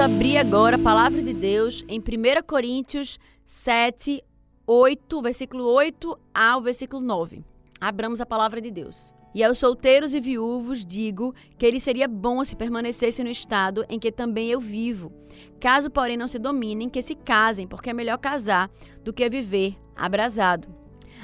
Abrir 0.00 0.38
agora 0.38 0.76
a 0.76 0.78
palavra 0.78 1.22
de 1.22 1.34
Deus 1.34 1.84
em 1.86 2.00
1 2.00 2.02
Coríntios 2.46 3.18
7, 3.44 4.24
8, 4.66 5.20
versículo 5.20 5.64
8 5.64 6.18
ao 6.32 6.62
versículo 6.62 7.02
9. 7.02 7.44
Abramos 7.78 8.18
a 8.18 8.24
palavra 8.24 8.62
de 8.62 8.70
Deus. 8.70 9.14
E 9.34 9.44
aos 9.44 9.58
solteiros 9.58 10.14
e 10.14 10.20
viúvos 10.20 10.86
digo 10.86 11.34
que 11.58 11.66
ele 11.66 11.78
seria 11.78 12.08
bom 12.08 12.42
se 12.46 12.56
permanecesse 12.56 13.22
no 13.22 13.28
estado 13.28 13.84
em 13.90 13.98
que 13.98 14.10
também 14.10 14.48
eu 14.48 14.58
vivo. 14.58 15.12
Caso, 15.60 15.90
porém, 15.90 16.16
não 16.16 16.28
se 16.28 16.38
dominem, 16.38 16.88
que 16.88 17.02
se 17.02 17.14
casem, 17.14 17.68
porque 17.68 17.90
é 17.90 17.92
melhor 17.92 18.16
casar 18.16 18.70
do 19.04 19.12
que 19.12 19.28
viver 19.28 19.76
abrasado. 19.94 20.79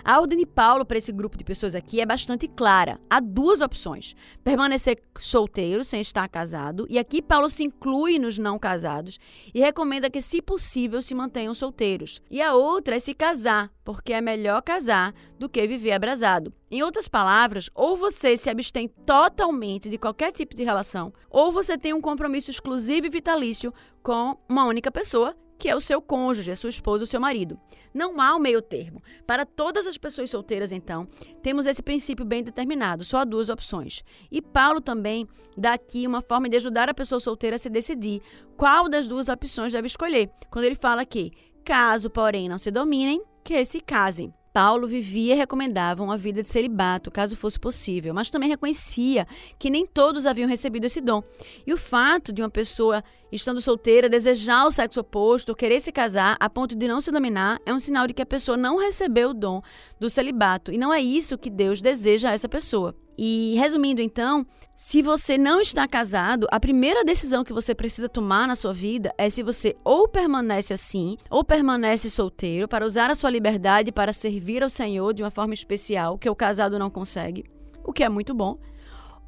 A 0.08 0.20
ordem 0.20 0.38
de 0.38 0.46
Paulo 0.46 0.84
para 0.86 0.98
esse 0.98 1.10
grupo 1.10 1.36
de 1.36 1.42
pessoas 1.42 1.74
aqui 1.74 2.00
é 2.00 2.06
bastante 2.06 2.46
clara. 2.46 3.00
Há 3.10 3.18
duas 3.18 3.60
opções: 3.60 4.14
permanecer 4.44 5.02
solteiro 5.18 5.82
sem 5.82 6.00
estar 6.00 6.28
casado, 6.28 6.86
e 6.88 6.96
aqui 6.96 7.20
Paulo 7.20 7.50
se 7.50 7.64
inclui 7.64 8.16
nos 8.16 8.38
não 8.38 8.56
casados 8.56 9.18
e 9.52 9.58
recomenda 9.58 10.08
que, 10.08 10.22
se 10.22 10.40
possível, 10.40 11.02
se 11.02 11.12
mantenham 11.12 11.52
solteiros. 11.54 12.22
E 12.30 12.40
a 12.40 12.54
outra 12.54 12.94
é 12.94 13.00
se 13.00 13.14
casar, 13.14 13.68
porque 13.84 14.12
é 14.12 14.20
melhor 14.20 14.62
casar 14.62 15.12
do 15.40 15.48
que 15.48 15.66
viver 15.66 15.90
abrasado. 15.90 16.54
Em 16.70 16.84
outras 16.84 17.08
palavras, 17.08 17.68
ou 17.74 17.96
você 17.96 18.36
se 18.36 18.48
abstém 18.48 18.86
totalmente 19.04 19.90
de 19.90 19.98
qualquer 19.98 20.30
tipo 20.30 20.54
de 20.54 20.62
relação, 20.62 21.12
ou 21.28 21.50
você 21.50 21.76
tem 21.76 21.92
um 21.92 22.00
compromisso 22.00 22.48
exclusivo 22.48 23.08
e 23.08 23.10
vitalício 23.10 23.74
com 24.04 24.38
uma 24.48 24.66
única 24.66 24.92
pessoa 24.92 25.34
que 25.58 25.68
é 25.68 25.74
o 25.76 25.80
seu 25.80 26.00
cônjuge, 26.00 26.50
a 26.50 26.56
sua 26.56 26.70
esposa, 26.70 27.04
o 27.04 27.06
seu 27.06 27.20
marido. 27.20 27.58
Não 27.94 28.20
há 28.20 28.34
um 28.34 28.38
meio 28.38 28.60
termo. 28.60 29.02
Para 29.26 29.46
todas 29.46 29.86
as 29.86 29.96
pessoas 29.96 30.30
solteiras, 30.30 30.72
então, 30.72 31.08
temos 31.42 31.66
esse 31.66 31.82
princípio 31.82 32.24
bem 32.24 32.42
determinado. 32.42 33.04
Só 33.04 33.18
há 33.18 33.24
duas 33.24 33.48
opções. 33.48 34.02
E 34.30 34.42
Paulo 34.42 34.80
também 34.80 35.26
dá 35.56 35.74
aqui 35.74 36.06
uma 36.06 36.20
forma 36.20 36.48
de 36.48 36.56
ajudar 36.56 36.88
a 36.88 36.94
pessoa 36.94 37.20
solteira 37.20 37.56
a 37.56 37.58
se 37.58 37.70
decidir 37.70 38.20
qual 38.56 38.88
das 38.88 39.08
duas 39.08 39.28
opções 39.28 39.72
deve 39.72 39.86
escolher. 39.86 40.30
Quando 40.50 40.64
ele 40.64 40.74
fala 40.74 41.04
que, 41.04 41.32
caso, 41.64 42.10
porém, 42.10 42.48
não 42.48 42.58
se 42.58 42.70
dominem, 42.70 43.22
que 43.42 43.64
se 43.64 43.80
casem. 43.80 44.32
Paulo 44.56 44.86
vivia 44.86 45.34
e 45.34 45.36
recomendava 45.36 46.02
uma 46.02 46.16
vida 46.16 46.42
de 46.42 46.48
celibato, 46.48 47.10
caso 47.10 47.36
fosse 47.36 47.60
possível, 47.60 48.14
mas 48.14 48.30
também 48.30 48.48
reconhecia 48.48 49.26
que 49.58 49.68
nem 49.68 49.86
todos 49.86 50.24
haviam 50.24 50.48
recebido 50.48 50.86
esse 50.86 50.98
dom. 50.98 51.22
E 51.66 51.74
o 51.74 51.76
fato 51.76 52.32
de 52.32 52.40
uma 52.40 52.48
pessoa, 52.48 53.04
estando 53.30 53.60
solteira, 53.60 54.08
desejar 54.08 54.66
o 54.66 54.70
sexo 54.70 55.00
oposto, 55.00 55.54
querer 55.54 55.80
se 55.80 55.92
casar 55.92 56.36
a 56.38 56.48
ponto 56.48 56.74
de 56.74 56.88
não 56.88 57.00
se 57.00 57.10
dominar, 57.10 57.60
é 57.66 57.72
um 57.72 57.80
sinal 57.80 58.06
de 58.06 58.14
que 58.14 58.22
a 58.22 58.26
pessoa 58.26 58.56
não 58.56 58.76
recebeu 58.76 59.30
o 59.30 59.34
dom 59.34 59.60
do 59.98 60.08
celibato. 60.08 60.72
E 60.72 60.78
não 60.78 60.92
é 60.92 61.00
isso 61.00 61.38
que 61.38 61.50
Deus 61.50 61.80
deseja 61.80 62.30
a 62.30 62.32
essa 62.32 62.48
pessoa. 62.48 62.94
E 63.18 63.54
resumindo 63.56 64.02
então, 64.02 64.46
se 64.74 65.00
você 65.00 65.38
não 65.38 65.58
está 65.60 65.88
casado, 65.88 66.46
a 66.50 66.60
primeira 66.60 67.02
decisão 67.02 67.42
que 67.42 67.52
você 67.52 67.74
precisa 67.74 68.10
tomar 68.10 68.46
na 68.46 68.54
sua 68.54 68.74
vida 68.74 69.12
é 69.16 69.30
se 69.30 69.42
você 69.42 69.74
ou 69.82 70.06
permanece 70.06 70.74
assim, 70.74 71.16
ou 71.30 71.42
permanece 71.42 72.10
solteiro 72.10 72.68
para 72.68 72.84
usar 72.84 73.10
a 73.10 73.14
sua 73.14 73.30
liberdade 73.30 73.90
para 73.90 74.12
servir 74.12 74.62
ao 74.62 74.68
Senhor 74.68 75.14
de 75.14 75.22
uma 75.22 75.30
forma 75.30 75.54
especial 75.54 76.18
que 76.18 76.28
o 76.28 76.36
casado 76.36 76.78
não 76.78 76.90
consegue, 76.90 77.44
o 77.82 77.92
que 77.92 78.04
é 78.04 78.08
muito 78.08 78.34
bom, 78.34 78.58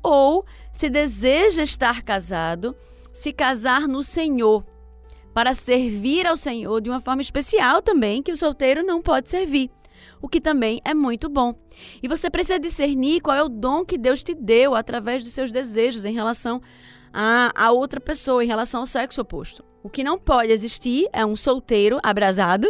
ou 0.02 0.44
se 0.70 0.90
deseja 0.90 1.62
estar 1.62 2.02
casado, 2.02 2.76
se 3.18 3.32
casar 3.32 3.86
no 3.88 4.02
Senhor 4.02 4.64
para 5.34 5.54
servir 5.54 6.26
ao 6.26 6.36
Senhor 6.36 6.80
de 6.80 6.90
uma 6.90 7.00
forma 7.00 7.22
especial 7.22 7.82
também 7.82 8.22
que 8.22 8.32
o 8.32 8.36
solteiro 8.36 8.82
não 8.82 9.02
pode 9.02 9.30
servir. 9.30 9.70
o 10.20 10.28
que 10.28 10.40
também 10.40 10.80
é 10.84 10.94
muito 10.94 11.28
bom. 11.28 11.54
E 12.02 12.08
você 12.08 12.28
precisa 12.30 12.58
discernir 12.58 13.20
qual 13.20 13.36
é 13.36 13.42
o 13.42 13.48
dom 13.48 13.84
que 13.84 13.98
Deus 13.98 14.22
te 14.22 14.34
deu 14.34 14.74
através 14.74 15.22
dos 15.22 15.32
seus 15.32 15.52
desejos 15.52 16.04
em 16.04 16.12
relação 16.12 16.60
a, 17.12 17.52
a 17.54 17.70
outra 17.70 18.00
pessoa, 18.00 18.42
em 18.42 18.46
relação 18.46 18.80
ao 18.80 18.86
sexo 18.86 19.20
oposto. 19.20 19.64
O 19.82 19.88
que 19.88 20.04
não 20.04 20.18
pode 20.18 20.52
existir 20.52 21.08
é 21.12 21.24
um 21.24 21.36
solteiro 21.36 21.98
abrasado, 22.02 22.68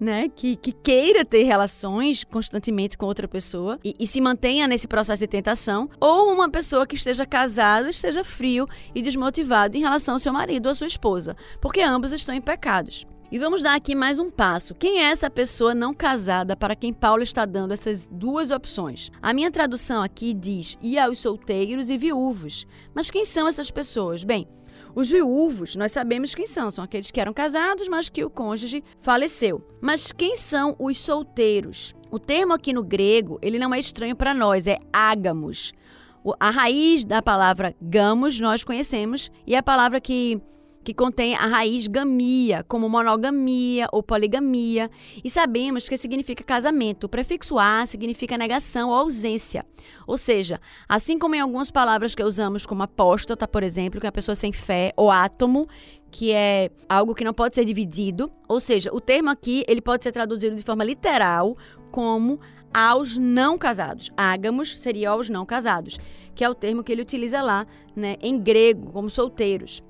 né, 0.00 0.28
que, 0.34 0.56
que 0.56 0.72
queira 0.72 1.24
ter 1.24 1.42
relações 1.42 2.24
constantemente 2.24 2.96
com 2.96 3.06
outra 3.06 3.28
pessoa 3.28 3.78
e, 3.84 3.94
e, 3.98 4.06
se 4.06 4.20
mantenha 4.20 4.66
nesse 4.66 4.88
processo 4.88 5.20
de 5.20 5.28
tentação, 5.28 5.90
ou 6.00 6.32
uma 6.32 6.48
pessoa 6.50 6.86
que 6.86 6.94
esteja 6.94 7.26
casado, 7.26 7.88
esteja 7.88 8.24
frio 8.24 8.66
e 8.94 9.02
desmotivado 9.02 9.76
em 9.76 9.80
relação 9.80 10.14
ao 10.14 10.18
seu 10.18 10.32
marido 10.32 10.66
ou 10.66 10.72
à 10.72 10.74
sua 10.74 10.86
esposa, 10.86 11.36
porque 11.60 11.82
ambos 11.82 12.12
estão 12.12 12.34
em 12.34 12.40
pecados. 12.40 13.06
E 13.32 13.38
vamos 13.38 13.62
dar 13.62 13.76
aqui 13.76 13.94
mais 13.94 14.18
um 14.18 14.28
passo. 14.28 14.74
Quem 14.74 15.04
é 15.04 15.10
essa 15.10 15.30
pessoa 15.30 15.72
não 15.72 15.94
casada 15.94 16.56
para 16.56 16.74
quem 16.74 16.92
Paulo 16.92 17.22
está 17.22 17.44
dando 17.44 17.72
essas 17.72 18.08
duas 18.10 18.50
opções? 18.50 19.08
A 19.22 19.32
minha 19.32 19.52
tradução 19.52 20.02
aqui 20.02 20.34
diz: 20.34 20.76
e 20.82 20.98
aos 20.98 21.20
solteiros 21.20 21.90
e 21.90 21.96
viúvos. 21.96 22.66
Mas 22.92 23.08
quem 23.08 23.24
são 23.24 23.46
essas 23.46 23.70
pessoas? 23.70 24.24
Bem, 24.24 24.48
os 24.94 25.10
viúvos, 25.10 25.76
nós 25.76 25.92
sabemos 25.92 26.34
quem 26.34 26.46
são, 26.46 26.70
são 26.70 26.84
aqueles 26.84 27.10
que 27.10 27.20
eram 27.20 27.32
casados, 27.32 27.88
mas 27.88 28.08
que 28.08 28.24
o 28.24 28.30
cônjuge 28.30 28.82
faleceu. 29.00 29.64
Mas 29.80 30.12
quem 30.12 30.36
são 30.36 30.74
os 30.78 30.98
solteiros? 30.98 31.94
O 32.10 32.18
termo 32.18 32.52
aqui 32.52 32.72
no 32.72 32.82
grego, 32.82 33.38
ele 33.40 33.58
não 33.58 33.72
é 33.72 33.78
estranho 33.78 34.16
para 34.16 34.34
nós, 34.34 34.66
é 34.66 34.78
ágamos. 34.92 35.72
A 36.38 36.50
raiz 36.50 37.04
da 37.04 37.22
palavra 37.22 37.74
gamos 37.80 38.38
nós 38.38 38.62
conhecemos 38.62 39.30
e 39.46 39.56
a 39.56 39.62
palavra 39.62 40.00
que 40.00 40.40
que 40.82 40.94
contém 40.94 41.34
a 41.34 41.46
raiz 41.46 41.86
gamia, 41.86 42.64
como 42.64 42.88
monogamia 42.88 43.86
ou 43.92 44.02
poligamia, 44.02 44.90
e 45.22 45.28
sabemos 45.28 45.88
que 45.88 45.96
significa 45.96 46.42
casamento. 46.42 47.04
O 47.04 47.08
prefixo 47.08 47.58
a 47.58 47.84
significa 47.86 48.38
negação 48.38 48.88
ou 48.88 48.94
ausência. 48.94 49.64
Ou 50.06 50.16
seja, 50.16 50.60
assim 50.88 51.18
como 51.18 51.34
em 51.34 51.40
algumas 51.40 51.70
palavras 51.70 52.14
que 52.14 52.24
usamos 52.24 52.64
como 52.64 52.82
apóstata, 52.82 53.46
por 53.46 53.62
exemplo, 53.62 54.00
que 54.00 54.06
é 54.06 54.08
a 54.08 54.12
pessoa 54.12 54.34
sem 54.34 54.52
fé, 54.52 54.92
ou 54.96 55.10
átomo, 55.10 55.66
que 56.10 56.32
é 56.32 56.70
algo 56.88 57.14
que 57.14 57.24
não 57.24 57.34
pode 57.34 57.54
ser 57.54 57.64
dividido. 57.64 58.30
Ou 58.48 58.60
seja, 58.60 58.90
o 58.92 59.00
termo 59.00 59.30
aqui 59.30 59.64
ele 59.68 59.80
pode 59.80 60.02
ser 60.02 60.12
traduzido 60.12 60.56
de 60.56 60.62
forma 60.62 60.82
literal 60.82 61.56
como 61.90 62.40
aos 62.72 63.18
não 63.18 63.58
casados. 63.58 64.10
Ágamos 64.16 64.80
seria 64.80 65.10
aos 65.10 65.28
não 65.28 65.44
casados, 65.44 65.98
que 66.34 66.44
é 66.44 66.48
o 66.48 66.54
termo 66.54 66.82
que 66.82 66.92
ele 66.92 67.02
utiliza 67.02 67.42
lá, 67.42 67.66
né, 67.94 68.16
em 68.22 68.38
grego, 68.38 68.92
como 68.92 69.10
solteiros. 69.10 69.82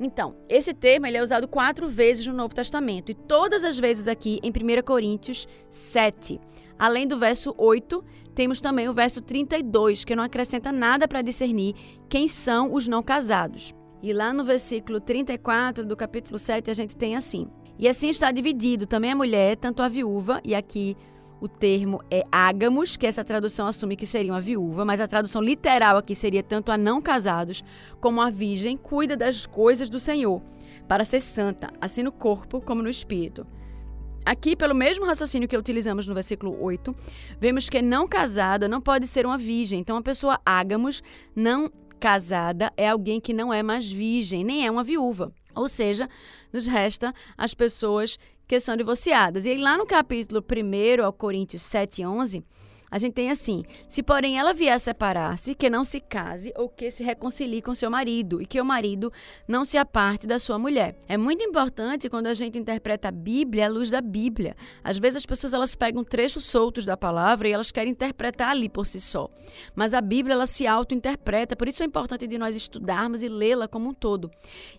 Então, 0.00 0.36
esse 0.48 0.72
termo 0.72 1.06
ele 1.06 1.16
é 1.16 1.22
usado 1.22 1.48
quatro 1.48 1.88
vezes 1.88 2.26
no 2.26 2.34
Novo 2.34 2.54
Testamento 2.54 3.10
e 3.10 3.14
todas 3.14 3.64
as 3.64 3.78
vezes 3.78 4.06
aqui 4.06 4.38
em 4.42 4.50
1 4.50 4.82
Coríntios 4.82 5.48
7. 5.68 6.40
Além 6.78 7.08
do 7.08 7.18
verso 7.18 7.52
8, 7.58 8.04
temos 8.34 8.60
também 8.60 8.88
o 8.88 8.94
verso 8.94 9.20
32, 9.20 10.04
que 10.04 10.14
não 10.14 10.22
acrescenta 10.22 10.70
nada 10.70 11.08
para 11.08 11.22
discernir 11.22 11.74
quem 12.08 12.28
são 12.28 12.72
os 12.72 12.86
não 12.86 13.02
casados. 13.02 13.74
E 14.00 14.12
lá 14.12 14.32
no 14.32 14.44
versículo 14.44 15.00
34 15.00 15.84
do 15.84 15.96
capítulo 15.96 16.38
7, 16.38 16.70
a 16.70 16.74
gente 16.74 16.96
tem 16.96 17.16
assim: 17.16 17.48
E 17.76 17.88
assim 17.88 18.08
está 18.08 18.30
dividido 18.30 18.86
também 18.86 19.10
a 19.10 19.16
mulher, 19.16 19.56
tanto 19.56 19.82
a 19.82 19.88
viúva, 19.88 20.40
e 20.44 20.54
aqui 20.54 20.96
o 21.40 21.48
termo 21.48 22.02
é 22.10 22.24
ágamos, 22.30 22.96
que 22.96 23.06
essa 23.06 23.24
tradução 23.24 23.66
assume 23.66 23.96
que 23.96 24.06
seria 24.06 24.32
uma 24.32 24.40
viúva, 24.40 24.84
mas 24.84 25.00
a 25.00 25.08
tradução 25.08 25.40
literal 25.40 25.96
aqui 25.96 26.14
seria 26.14 26.42
tanto 26.42 26.72
a 26.72 26.78
não 26.78 27.00
casados 27.00 27.62
como 28.00 28.20
a 28.20 28.30
virgem 28.30 28.76
cuida 28.76 29.16
das 29.16 29.46
coisas 29.46 29.88
do 29.88 29.98
Senhor, 29.98 30.42
para 30.86 31.04
ser 31.04 31.20
santa, 31.20 31.70
assim 31.80 32.02
no 32.02 32.12
corpo 32.12 32.60
como 32.60 32.82
no 32.82 32.88
espírito. 32.88 33.46
Aqui, 34.24 34.54
pelo 34.54 34.74
mesmo 34.74 35.06
raciocínio 35.06 35.48
que 35.48 35.56
utilizamos 35.56 36.06
no 36.06 36.14
versículo 36.14 36.62
8, 36.62 36.94
vemos 37.40 37.70
que 37.70 37.80
não 37.80 38.06
casada 38.06 38.68
não 38.68 38.80
pode 38.80 39.06
ser 39.06 39.24
uma 39.24 39.38
virgem. 39.38 39.80
Então, 39.80 39.96
a 39.96 40.02
pessoa 40.02 40.38
ágamos, 40.44 41.02
não 41.34 41.70
casada, 41.98 42.70
é 42.76 42.88
alguém 42.88 43.20
que 43.20 43.32
não 43.32 43.52
é 43.52 43.62
mais 43.62 43.90
virgem, 43.90 44.44
nem 44.44 44.66
é 44.66 44.70
uma 44.70 44.84
viúva. 44.84 45.32
Ou 45.58 45.68
seja, 45.68 46.08
nos 46.52 46.66
resta 46.66 47.12
as 47.36 47.52
pessoas 47.52 48.18
que 48.46 48.60
são 48.60 48.76
divorciadas. 48.76 49.44
E 49.44 49.50
aí, 49.50 49.58
lá 49.58 49.76
no 49.76 49.84
capítulo 49.86 50.42
1 50.42 51.04
ao 51.04 51.12
Coríntios 51.12 51.62
7, 51.62 52.06
11, 52.06 52.44
a 52.90 52.98
gente 52.98 53.14
tem 53.14 53.30
assim: 53.30 53.62
se 53.86 54.02
porém 54.02 54.38
ela 54.38 54.52
vier 54.52 54.74
a 54.74 54.78
separar-se, 54.78 55.54
que 55.54 55.70
não 55.70 55.84
se 55.84 56.00
case 56.00 56.52
ou 56.56 56.68
que 56.68 56.90
se 56.90 57.02
reconcilie 57.02 57.62
com 57.62 57.74
seu 57.74 57.90
marido, 57.90 58.40
e 58.40 58.46
que 58.46 58.60
o 58.60 58.64
marido 58.64 59.12
não 59.46 59.64
se 59.64 59.76
aparte 59.76 60.26
da 60.26 60.38
sua 60.38 60.58
mulher. 60.58 60.96
É 61.08 61.16
muito 61.16 61.42
importante 61.44 62.08
quando 62.08 62.26
a 62.26 62.34
gente 62.34 62.58
interpreta 62.58 63.08
a 63.08 63.12
Bíblia 63.12 63.66
à 63.66 63.68
luz 63.68 63.90
da 63.90 64.00
Bíblia. 64.00 64.56
Às 64.82 64.98
vezes 64.98 65.18
as 65.18 65.26
pessoas 65.26 65.52
elas 65.52 65.74
pegam 65.74 66.02
trechos 66.04 66.44
soltos 66.44 66.84
da 66.84 66.96
palavra 66.96 67.48
e 67.48 67.52
elas 67.52 67.70
querem 67.70 67.92
interpretar 67.92 68.50
ali 68.50 68.68
por 68.68 68.86
si 68.86 69.00
só. 69.00 69.28
Mas 69.74 69.94
a 69.94 70.00
Bíblia 70.00 70.34
ela 70.34 70.46
se 70.46 70.66
auto-interpreta, 70.66 71.56
por 71.56 71.68
isso 71.68 71.82
é 71.82 71.86
importante 71.86 72.26
de 72.26 72.38
nós 72.38 72.54
estudarmos 72.54 73.22
e 73.22 73.28
lê-la 73.28 73.68
como 73.68 73.90
um 73.90 73.94
todo. 73.94 74.30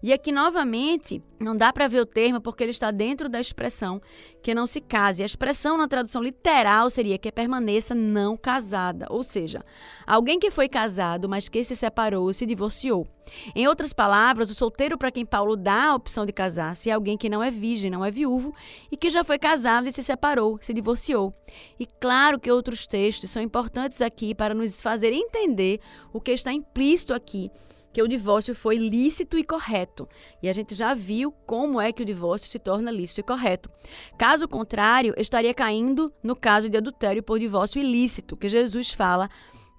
E 0.01 0.11
aqui 0.13 0.31
novamente, 0.31 1.21
não 1.39 1.55
dá 1.55 1.71
para 1.71 1.87
ver 1.87 2.01
o 2.01 2.05
termo 2.05 2.41
porque 2.41 2.63
ele 2.63 2.71
está 2.71 2.91
dentro 2.91 3.29
da 3.29 3.39
expressão 3.39 4.01
que 4.41 4.53
não 4.53 4.65
se 4.65 4.81
case. 4.81 5.23
A 5.23 5.25
expressão 5.25 5.77
na 5.77 5.87
tradução 5.87 6.21
literal 6.21 6.89
seria 6.89 7.17
que 7.17 7.31
permaneça 7.31 7.93
não 7.99 8.35
casada, 8.35 9.05
ou 9.09 9.23
seja, 9.23 9.63
alguém 10.07 10.39
que 10.39 10.49
foi 10.49 10.67
casado, 10.67 11.29
mas 11.29 11.49
que 11.49 11.63
se 11.63 11.75
separou, 11.75 12.31
se 12.33 12.45
divorciou. 12.45 13.05
Em 13.53 13.67
outras 13.67 13.93
palavras, 13.93 14.49
o 14.49 14.55
solteiro 14.55 14.97
para 14.97 15.11
quem 15.11 15.25
Paulo 15.25 15.55
dá 15.55 15.89
a 15.89 15.95
opção 15.95 16.25
de 16.25 16.31
casar-se 16.31 16.89
é 16.89 16.93
alguém 16.93 17.17
que 17.17 17.29
não 17.29 17.43
é 17.43 17.51
virgem, 17.51 17.91
não 17.91 18.03
é 18.03 18.09
viúvo 18.09 18.55
e 18.91 18.97
que 18.97 19.09
já 19.09 19.23
foi 19.23 19.37
casado 19.37 19.87
e 19.87 19.93
se 19.93 20.01
separou, 20.01 20.57
se 20.61 20.73
divorciou. 20.73 21.33
E 21.79 21.85
claro 21.85 22.39
que 22.39 22.51
outros 22.51 22.87
textos 22.87 23.29
são 23.29 23.43
importantes 23.43 24.01
aqui 24.01 24.33
para 24.33 24.55
nos 24.55 24.81
fazer 24.81 25.13
entender 25.13 25.79
o 26.11 26.19
que 26.19 26.31
está 26.31 26.51
implícito 26.51 27.13
aqui 27.13 27.51
que 27.91 28.01
o 28.01 28.07
divórcio 28.07 28.55
foi 28.55 28.77
lícito 28.77 29.37
e 29.37 29.43
correto. 29.43 30.07
E 30.41 30.49
a 30.49 30.53
gente 30.53 30.75
já 30.75 30.93
viu 30.93 31.31
como 31.45 31.79
é 31.79 31.91
que 31.91 32.03
o 32.03 32.05
divórcio 32.05 32.49
se 32.49 32.59
torna 32.59 32.91
lícito 32.91 33.21
e 33.21 33.23
correto. 33.23 33.69
Caso 34.17 34.47
contrário, 34.47 35.13
estaria 35.17 35.53
caindo 35.53 36.13
no 36.23 36.35
caso 36.35 36.69
de 36.69 36.77
adultério 36.77 37.23
por 37.23 37.39
divórcio 37.39 37.79
ilícito, 37.79 38.35
que 38.35 38.49
Jesus 38.49 38.91
fala 38.91 39.29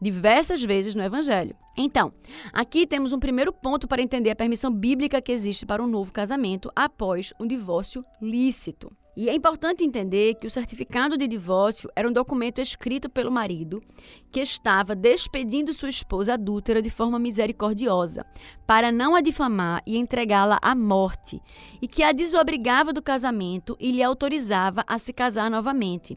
diversas 0.00 0.62
vezes 0.62 0.94
no 0.94 1.02
Evangelho. 1.02 1.54
Então, 1.76 2.12
aqui 2.52 2.86
temos 2.86 3.12
um 3.12 3.18
primeiro 3.18 3.52
ponto 3.52 3.86
para 3.86 4.02
entender 4.02 4.30
a 4.30 4.36
permissão 4.36 4.72
bíblica 4.72 5.20
que 5.20 5.32
existe 5.32 5.64
para 5.64 5.82
um 5.82 5.86
novo 5.86 6.12
casamento 6.12 6.70
após 6.74 7.32
um 7.38 7.46
divórcio 7.46 8.04
lícito. 8.20 8.90
E 9.16 9.28
é 9.28 9.34
importante 9.34 9.84
entender 9.84 10.34
que 10.34 10.46
o 10.46 10.50
certificado 10.50 11.16
de 11.16 11.26
divórcio 11.26 11.90
era 11.96 12.08
um 12.08 12.12
documento 12.12 12.60
escrito 12.60 13.10
pelo 13.10 13.30
marido 13.30 13.82
que 14.30 14.40
estava 14.40 14.94
despedindo 14.94 15.72
sua 15.72 15.88
esposa 15.88 16.34
adúltera 16.34 16.80
de 16.80 16.90
forma 16.90 17.18
misericordiosa, 17.18 18.24
para 18.66 18.92
não 18.92 19.14
a 19.16 19.20
difamar 19.20 19.82
e 19.84 19.96
entregá-la 19.96 20.58
à 20.62 20.74
morte, 20.74 21.40
e 21.82 21.88
que 21.88 22.02
a 22.02 22.12
desobrigava 22.12 22.92
do 22.92 23.02
casamento 23.02 23.76
e 23.80 23.90
lhe 23.90 24.02
autorizava 24.02 24.84
a 24.86 24.98
se 24.98 25.12
casar 25.12 25.50
novamente, 25.50 26.16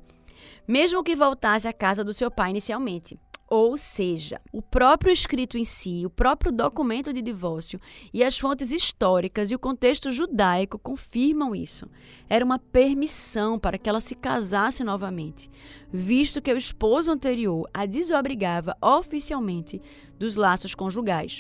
mesmo 0.67 1.03
que 1.03 1.15
voltasse 1.15 1.67
à 1.67 1.73
casa 1.73 2.03
do 2.03 2.13
seu 2.13 2.29
pai 2.29 2.51
inicialmente. 2.51 3.19
Ou 3.55 3.77
seja, 3.77 4.41
o 4.51 4.63
próprio 4.63 5.13
escrito 5.13 5.59
em 5.59 5.63
si, 5.63 6.07
o 6.07 6.09
próprio 6.09 6.51
documento 6.51 7.13
de 7.13 7.21
divórcio 7.21 7.79
e 8.11 8.23
as 8.23 8.35
fontes 8.35 8.71
históricas 8.71 9.51
e 9.51 9.53
o 9.53 9.59
contexto 9.59 10.09
judaico 10.09 10.79
confirmam 10.79 11.53
isso. 11.53 11.87
Era 12.27 12.43
uma 12.43 12.57
permissão 12.57 13.59
para 13.59 13.77
que 13.77 13.87
ela 13.87 14.01
se 14.01 14.15
casasse 14.15 14.83
novamente, 14.83 15.51
visto 15.91 16.41
que 16.41 16.51
o 16.51 16.57
esposo 16.57 17.11
anterior 17.11 17.69
a 17.71 17.85
desobrigava 17.85 18.75
oficialmente 18.81 19.79
dos 20.17 20.35
laços 20.35 20.73
conjugais. 20.73 21.39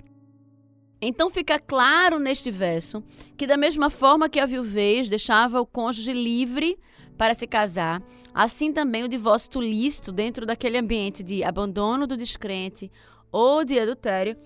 Então 1.01 1.31
fica 1.31 1.59
claro 1.59 2.19
neste 2.19 2.51
verso 2.51 3.03
que, 3.35 3.47
da 3.47 3.57
mesma 3.57 3.89
forma 3.89 4.29
que 4.29 4.39
a 4.39 4.45
viuvez 4.45 5.09
deixava 5.09 5.59
o 5.59 5.65
cônjuge 5.65 6.13
livre 6.13 6.77
para 7.17 7.35
se 7.35 7.47
casar, 7.47 8.01
assim 8.33 8.71
também 8.71 9.03
o 9.03 9.07
divórcio 9.07 9.61
lícito 9.61 10.11
dentro 10.11 10.45
daquele 10.45 10.77
ambiente 10.77 11.23
de 11.23 11.43
abandono 11.43 12.07
do 12.07 12.17
descrente 12.17 12.91
ou 13.31 13.63
de 13.63 13.79
adultério, 13.79 14.37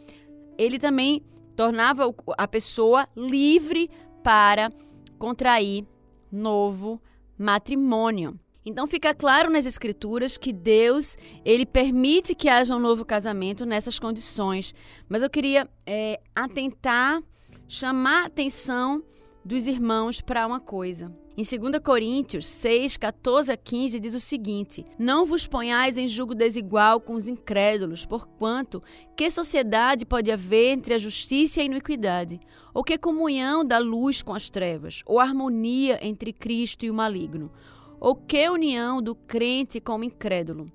ele 0.57 0.79
também 0.79 1.23
tornava 1.55 2.13
a 2.37 2.47
pessoa 2.47 3.07
livre 3.15 3.89
para 4.23 4.71
contrair 5.17 5.85
novo 6.31 7.01
matrimônio. 7.37 8.39
Então 8.65 8.85
fica 8.85 9.13
claro 9.13 9.49
nas 9.49 9.65
escrituras 9.65 10.37
que 10.37 10.51
Deus 10.51 11.17
ele 11.45 11.65
permite 11.65 12.35
que 12.35 12.49
haja 12.49 12.75
um 12.75 12.79
novo 12.79 13.05
casamento 13.05 13.65
nessas 13.65 13.97
condições. 13.97 14.73
Mas 15.07 15.23
eu 15.23 15.29
queria 15.29 15.69
é, 15.85 16.19
atentar, 16.35 17.23
chamar 17.65 18.25
atenção 18.25 19.01
dos 19.47 19.65
irmãos 19.65 20.21
para 20.21 20.45
uma 20.45 20.59
coisa. 20.59 21.11
Em 21.37 21.43
2 21.43 21.79
Coríntios 21.79 22.45
6, 22.45 22.97
14 22.97 23.51
a 23.51 23.57
15 23.57 23.99
diz 23.99 24.13
o 24.13 24.19
seguinte: 24.19 24.85
Não 24.99 25.25
vos 25.25 25.47
ponhais 25.47 25.97
em 25.97 26.07
julgo 26.07 26.35
desigual 26.35 26.99
com 26.99 27.13
os 27.13 27.27
incrédulos, 27.27 28.05
porquanto 28.05 28.83
que 29.15 29.29
sociedade 29.31 30.05
pode 30.05 30.31
haver 30.31 30.73
entre 30.73 30.93
a 30.93 30.99
justiça 30.99 31.59
e 31.59 31.63
a 31.63 31.65
iniquidade? 31.65 32.39
Ou 32.73 32.83
que 32.83 32.97
comunhão 32.97 33.65
da 33.65 33.79
luz 33.79 34.21
com 34.21 34.33
as 34.33 34.49
trevas? 34.49 35.01
Ou 35.05 35.19
harmonia 35.19 35.97
entre 36.05 36.31
Cristo 36.31 36.85
e 36.85 36.91
o 36.91 36.93
maligno? 36.93 37.51
ou 37.99 38.15
que 38.15 38.49
união 38.49 39.01
do 39.01 39.15
crente 39.15 39.79
com 39.79 39.97
o 39.97 40.03
incrédulo? 40.03 40.71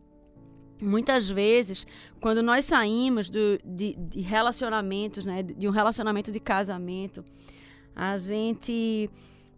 Muitas 0.80 1.30
vezes, 1.30 1.86
quando 2.20 2.42
nós 2.42 2.64
saímos 2.64 3.30
do, 3.30 3.58
de, 3.64 3.94
de 3.96 4.20
relacionamentos, 4.20 5.24
né, 5.24 5.42
de 5.42 5.68
um 5.68 5.70
relacionamento 5.70 6.32
de 6.32 6.40
casamento, 6.40 7.24
a 7.94 8.16
gente 8.16 9.10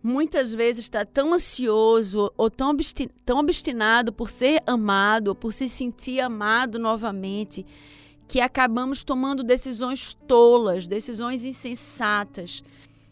muitas 0.03 0.53
vezes 0.53 0.85
está 0.85 1.05
tão 1.05 1.33
ansioso 1.33 2.31
ou 2.37 2.51
tão, 2.51 2.77
tão 3.25 3.38
obstinado 3.38 4.12
por 4.12 4.29
ser 4.29 4.62
amado, 4.66 5.35
por 5.35 5.53
se 5.53 5.68
sentir 5.68 6.20
amado 6.20 6.79
novamente, 6.79 7.64
que 8.29 8.40
acabamos 8.40 9.03
tomando 9.03 9.42
decisões 9.42 10.14
tolas, 10.27 10.87
decisões 10.87 11.44
insensatas, 11.44 12.62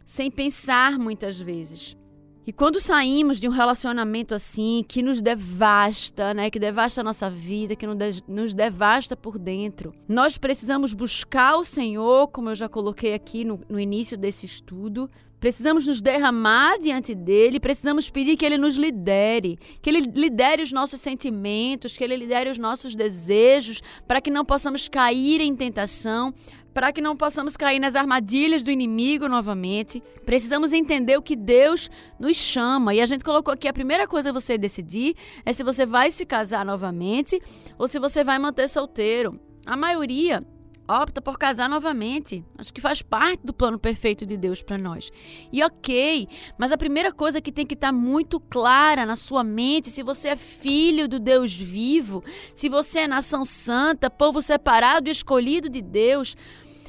sem 0.05 0.31
pensar 0.31 0.99
muitas 0.99 1.41
vezes. 1.41 1.97
E 2.45 2.53
quando 2.53 2.81
saímos 2.81 3.39
de 3.39 3.47
um 3.47 3.53
relacionamento 3.53 4.35
assim, 4.35 4.85
que 4.89 5.01
nos 5.01 5.23
devasta, 5.23 6.35
né, 6.35 6.51
que 6.51 6.59
devasta 6.59 7.01
a 7.01 7.05
nossa 7.05 7.31
vida, 7.31 7.77
que 7.77 7.87
nos 8.27 8.53
devasta 8.53 9.17
por 9.17 9.39
dentro, 9.39 9.95
nós 10.09 10.37
precisamos 10.37 10.93
buscar 10.93 11.57
o 11.57 11.65
Senhor, 11.65 12.27
como 12.29 12.51
eu 12.51 12.57
já 12.57 12.69
coloquei 12.69 13.15
aqui 13.15 13.45
no, 13.45 13.61
no 13.69 13.79
início 13.79 14.19
desse 14.19 14.45
estudo, 14.45 15.09
Precisamos 15.43 15.89
nos 15.89 16.01
derramar 16.01 16.79
diante 16.79 17.17
dele, 17.17 17.59
precisamos 17.59 18.09
pedir 18.09 18.37
que 18.37 18.47
ele 18.47 18.57
nos 18.57 18.77
lidere, 18.77 19.59
que 19.83 19.91
ele 19.91 20.03
lidere 20.15 20.63
os 20.63 20.71
nossos 20.71 21.01
sentimentos, 21.01 21.97
que 21.97 22.05
ele 22.05 22.15
lidere 22.15 22.49
os 22.49 22.59
nossos 22.59 22.95
desejos, 22.95 23.83
para 24.07 24.21
que 24.21 24.31
não 24.31 24.45
possamos 24.45 24.89
cair 24.89 25.41
em 25.41 25.57
tentação, 25.57 26.33
para 26.73 26.93
que 26.93 27.01
não 27.01 27.17
possamos 27.17 27.57
cair 27.57 27.79
nas 27.79 27.95
armadilhas 27.95 28.63
do 28.63 28.71
inimigo 28.71 29.29
novamente. 29.29 30.03
Precisamos 30.25 30.73
entender 30.73 31.17
o 31.17 31.23
que 31.23 31.37
Deus 31.37 31.91
nos 32.19 32.37
chama. 32.37 32.95
E 32.95 33.01
a 33.01 33.07
gente 33.07 33.25
colocou 33.25 33.53
aqui 33.53 33.69
a 33.69 33.73
primeira 33.73 34.07
coisa 34.07 34.31
a 34.31 34.33
você 34.33 34.57
decidir 34.57 35.15
é 35.45 35.53
se 35.53 35.63
você 35.63 35.85
vai 35.85 36.11
se 36.11 36.25
casar 36.25 36.65
novamente 36.65 37.41
ou 37.79 37.87
se 37.87 37.99
você 37.99 38.25
vai 38.25 38.39
manter 38.39 38.69
solteiro. 38.69 39.39
A 39.67 39.77
maioria 39.77 40.45
opta 40.89 41.23
por 41.23 41.39
casar 41.39 41.69
novamente. 41.69 42.45
Acho 42.59 42.73
que 42.73 42.81
faz 42.81 43.03
parte 43.03 43.45
do 43.45 43.53
plano 43.53 43.79
perfeito 43.79 44.27
de 44.27 44.37
Deus 44.37 44.63
para 44.63 44.77
nós. 44.77 45.11
E 45.53 45.63
ok, 45.63 46.29
mas 46.59 46.73
a 46.73 46.77
primeira 46.77 47.13
coisa 47.13 47.41
que 47.41 47.53
tem 47.53 47.67
que 47.67 47.75
estar 47.75 47.89
tá 47.89 47.93
muito 47.93 48.41
clara 48.41 49.07
na 49.07 49.17
sua 49.17 49.45
mente, 49.45 49.91
se 49.91 50.03
você 50.03 50.31
é 50.31 50.37
filho 50.37 51.09
do 51.09 51.19
Deus 51.19 51.55
vivo, 51.55 52.23
se 52.53 52.69
você 52.69 53.01
é 53.01 53.09
nação 53.09 53.45
santa, 53.45 54.11
povo 54.11 54.43
separado 54.43 55.09
e 55.09 55.13
escolhido 55.13 55.69
de 55.69 55.81
Deus, 55.81 56.37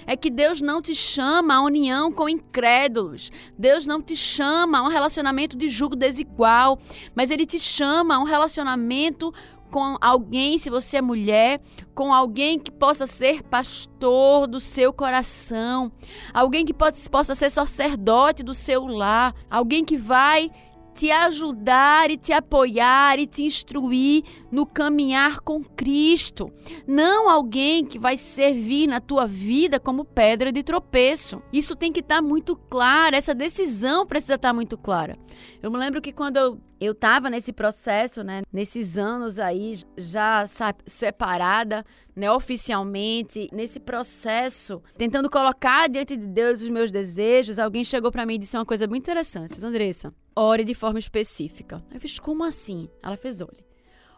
é 0.06 0.16
que 0.16 0.30
Deus 0.30 0.62
não 0.62 0.82
te 0.82 0.96
chama 0.96 1.56
a 1.56 1.62
união 1.62 2.12
com 2.12 2.30
incrédulos. 2.30 3.32
Deus 3.58 3.86
não 3.88 4.02
te 4.02 4.16
chama 4.16 4.80
a 4.80 4.84
um 4.84 4.88
relacionamento 4.88 5.58
de 5.58 5.68
julgo 5.68 5.96
desigual, 5.96 6.78
mas 7.16 7.32
Ele 7.32 7.46
te 7.46 7.60
chama 7.60 8.16
a 8.16 8.20
um 8.20 8.24
relacionamento 8.24 9.34
com 9.74 9.98
alguém, 10.00 10.60
se 10.60 10.70
você 10.70 10.98
é 10.98 11.02
mulher, 11.02 11.60
com 11.96 12.14
alguém 12.14 12.60
que 12.60 12.70
possa 12.70 13.08
ser 13.08 13.42
pastor 13.42 14.46
do 14.46 14.60
seu 14.60 14.94
coração, 14.94 15.92
alguém 16.32 16.64
que 16.64 16.74
pode, 16.74 17.10
possa 17.10 17.34
ser 17.34 17.50
sacerdote 17.50 18.44
do 18.44 18.54
seu 18.54 18.86
lar, 18.86 19.34
alguém 19.50 19.84
que 19.84 19.98
vai 19.98 20.52
te 20.94 21.12
ajudar 21.12 22.12
e 22.12 22.18
te 22.18 22.32
apoiar 22.32 23.20
e 23.20 23.26
te 23.26 23.44
instruir 23.44 24.24
no 24.52 24.66
caminhar 24.66 25.40
com 25.40 25.64
Cristo. 25.64 26.52
Não 26.88 27.30
alguém 27.30 27.84
que 27.86 27.98
vai 27.98 28.18
servir 28.18 28.88
na 28.88 29.00
tua 29.00 29.26
vida 29.26 29.80
como 29.80 30.06
pedra 30.06 30.52
de 30.52 30.62
tropeço. 30.62 31.42
Isso 31.52 31.76
tem 31.76 31.92
que 31.92 32.00
estar 32.00 32.18
tá 32.18 32.22
muito 32.22 32.56
claro, 32.56 33.16
essa 33.16 33.34
decisão 33.34 34.06
precisa 34.06 34.36
estar 34.36 34.50
tá 34.50 34.54
muito 34.54 34.78
clara. 34.78 35.18
Eu 35.62 35.72
me 35.72 35.78
lembro 35.78 36.02
que 36.02 36.14
quando 36.14 36.38
eu 36.80 36.92
estava 36.92 37.30
nesse 37.30 37.54
processo, 37.54 38.24
né, 38.24 38.42
nesses 38.52 38.98
anos 38.98 39.40
aí 39.40 39.74
já 39.98 40.46
separada, 40.86 41.86
né, 42.16 42.30
oficialmente, 42.32 43.48
nesse 43.52 43.80
processo, 43.80 44.82
tentando 44.98 45.30
colocar 45.30 45.88
diante 45.88 46.18
de 46.18 46.28
Deus 46.28 46.62
os 46.62 46.70
meus 46.70 46.92
desejos, 46.92 47.58
alguém 47.58 47.84
chegou 47.84 48.12
para 48.12 48.26
mim 48.26 48.36
e 48.36 48.40
disse 48.40 48.58
uma 48.58 48.66
coisa 48.66 48.86
muito 48.86 49.04
interessante, 49.04 49.54
Andressa, 49.66 50.14
ore 50.36 50.64
de 50.64 50.74
forma 50.74 51.00
específica. 51.00 51.84
Eu 51.92 52.00
fiz 52.00 52.20
como 52.20 52.44
assim? 52.44 52.90
Ela 53.02 53.18
fez, 53.18 53.42
olhe. 53.42 53.66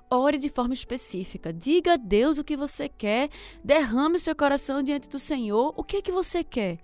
Ore 0.09 0.37
de 0.37 0.49
forma 0.49 0.73
específica. 0.73 1.51
Diga 1.51 1.93
a 1.93 1.97
Deus 1.97 2.37
o 2.37 2.43
que 2.43 2.55
você 2.55 2.87
quer. 2.87 3.29
Derrame 3.63 4.17
o 4.17 4.19
seu 4.19 4.35
coração 4.35 4.83
diante 4.83 5.09
do 5.09 5.17
Senhor. 5.17 5.73
O 5.75 5.83
que 5.83 5.97
é 5.97 6.01
que 6.01 6.11
você 6.11 6.43
quer? 6.43 6.79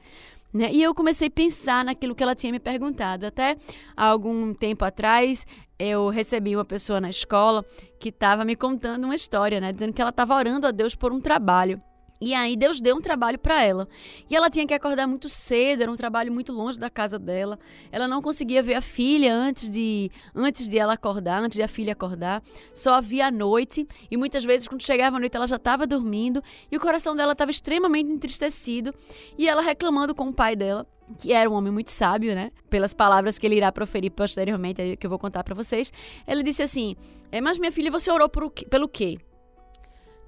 Né? 0.54 0.72
E 0.74 0.84
eu 0.84 0.94
comecei 0.94 1.28
a 1.28 1.32
pensar 1.32 1.86
naquilo 1.86 2.16
que 2.16 2.24
ela 2.24 2.36
tinha 2.36 2.52
me 2.52 2.60
perguntado. 2.60 3.26
Até 3.26 3.58
algum 3.96 4.54
tempo 4.54 4.84
atrás, 4.84 5.46
eu 5.80 6.10
recebi 6.10 6.56
uma 6.56 6.66
pessoa 6.66 7.00
na 7.00 7.10
escola 7.10 7.64
que 8.00 8.10
estava 8.10 8.44
me 8.44 8.56
contando 8.56 9.06
uma 9.06 9.16
história, 9.16 9.62
né? 9.62 9.72
dizendo 9.72 9.94
que 9.94 10.02
ela 10.02 10.10
estava 10.10 10.36
orando 10.36 10.68
a 10.68 10.72
Deus 10.72 10.96
por 10.96 11.14
um 11.14 11.22
trabalho. 11.22 11.82
E 12.22 12.36
aí 12.36 12.56
Deus 12.56 12.80
deu 12.80 12.96
um 12.96 13.02
trabalho 13.02 13.40
para 13.40 13.64
ela. 13.64 13.88
E 14.30 14.36
ela 14.36 14.48
tinha 14.48 14.68
que 14.68 14.74
acordar 14.76 15.08
muito 15.08 15.28
cedo, 15.28 15.82
era 15.82 15.92
um 15.92 15.96
trabalho 15.96 16.32
muito 16.32 16.54
longe 16.54 16.80
da 16.80 16.88
casa 16.88 17.18
dela. 17.18 17.58
Ela 17.92 18.08
não 18.08 18.22
conseguia 18.22 18.62
ver 18.62 18.76
a 18.76 18.82
filha 18.82 19.34
antes 19.34 19.68
de 19.68 20.12
antes 20.36 20.70
de 20.70 20.78
ela 20.78 20.94
acordar, 20.94 21.42
antes 21.42 21.56
de 21.56 21.64
a 21.64 21.68
filha 21.68 21.94
acordar. 21.94 22.44
Só 22.74 23.02
via 23.02 23.28
à 23.28 23.32
noite 23.32 23.88
e 24.12 24.16
muitas 24.16 24.46
vezes 24.46 24.68
quando 24.68 24.84
chegava 24.84 25.18
a 25.18 25.20
noite 25.20 25.36
ela 25.36 25.48
já 25.48 25.56
estava 25.56 25.88
dormindo 25.88 26.44
e 26.72 26.78
o 26.78 26.80
coração 26.80 27.16
dela 27.16 27.32
estava 27.32 27.50
extremamente 27.50 28.12
entristecido 28.12 28.94
e 29.36 29.50
ela 29.50 29.62
reclamando 29.64 30.14
com 30.14 30.28
o 30.28 30.34
pai 30.34 30.56
dela 30.56 30.86
que 31.18 31.34
era 31.34 31.50
um 31.50 31.54
homem 31.54 31.74
muito 31.74 31.92
sábio, 31.92 32.36
né? 32.36 32.52
Pelas 32.70 32.94
palavras 32.94 33.38
que 33.38 33.46
ele 33.46 33.56
irá 33.56 33.72
proferir 33.72 34.12
posteriormente, 34.12 34.96
que 34.96 35.06
eu 35.06 35.10
vou 35.10 35.20
contar 35.20 35.44
para 35.44 35.56
vocês. 35.56 35.92
Ele 36.26 36.44
disse 36.44 36.64
assim: 36.64 36.96
é, 37.32 37.42
Mas 37.42 37.60
minha 37.60 37.72
filha, 37.72 37.92
você 37.92 38.10
orou 38.10 38.30
por, 38.30 38.50
pelo 38.50 38.88
quê? 38.88 39.18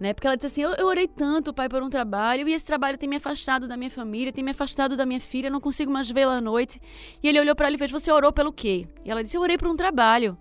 Né? 0.03 0.13
Porque 0.13 0.27
ela 0.27 0.35
disse 0.35 0.47
assim: 0.47 0.61
eu, 0.63 0.71
eu, 0.73 0.87
orei 0.87 1.07
tanto, 1.07 1.53
pai, 1.53 1.69
por 1.69 1.81
um 1.81 1.89
trabalho, 1.89 2.45
e 2.45 2.51
esse 2.51 2.65
trabalho 2.65 2.97
tem 2.97 3.07
me 3.07 3.15
afastado 3.15 3.69
da 3.69 3.77
minha 3.77 3.89
família, 3.89 4.33
tem 4.33 4.43
me 4.43 4.51
afastado 4.51 4.97
da 4.97 5.05
minha 5.05 5.21
filha, 5.21 5.47
eu 5.47 5.51
não 5.51 5.61
consigo 5.61 5.89
mais 5.89 6.11
vê-la 6.11 6.35
à 6.35 6.41
noite. 6.41 6.81
E 7.23 7.29
ele 7.29 7.39
olhou 7.39 7.55
para 7.55 7.67
ela 7.67 7.75
e 7.77 7.79
fez: 7.79 7.89
Você 7.89 8.11
orou 8.11 8.33
pelo 8.33 8.51
quê? 8.51 8.85
E 9.05 9.09
ela 9.09 9.23
disse: 9.23 9.37
Eu 9.37 9.41
orei 9.41 9.57
por 9.57 9.69
um 9.69 9.77
trabalho. 9.77 10.37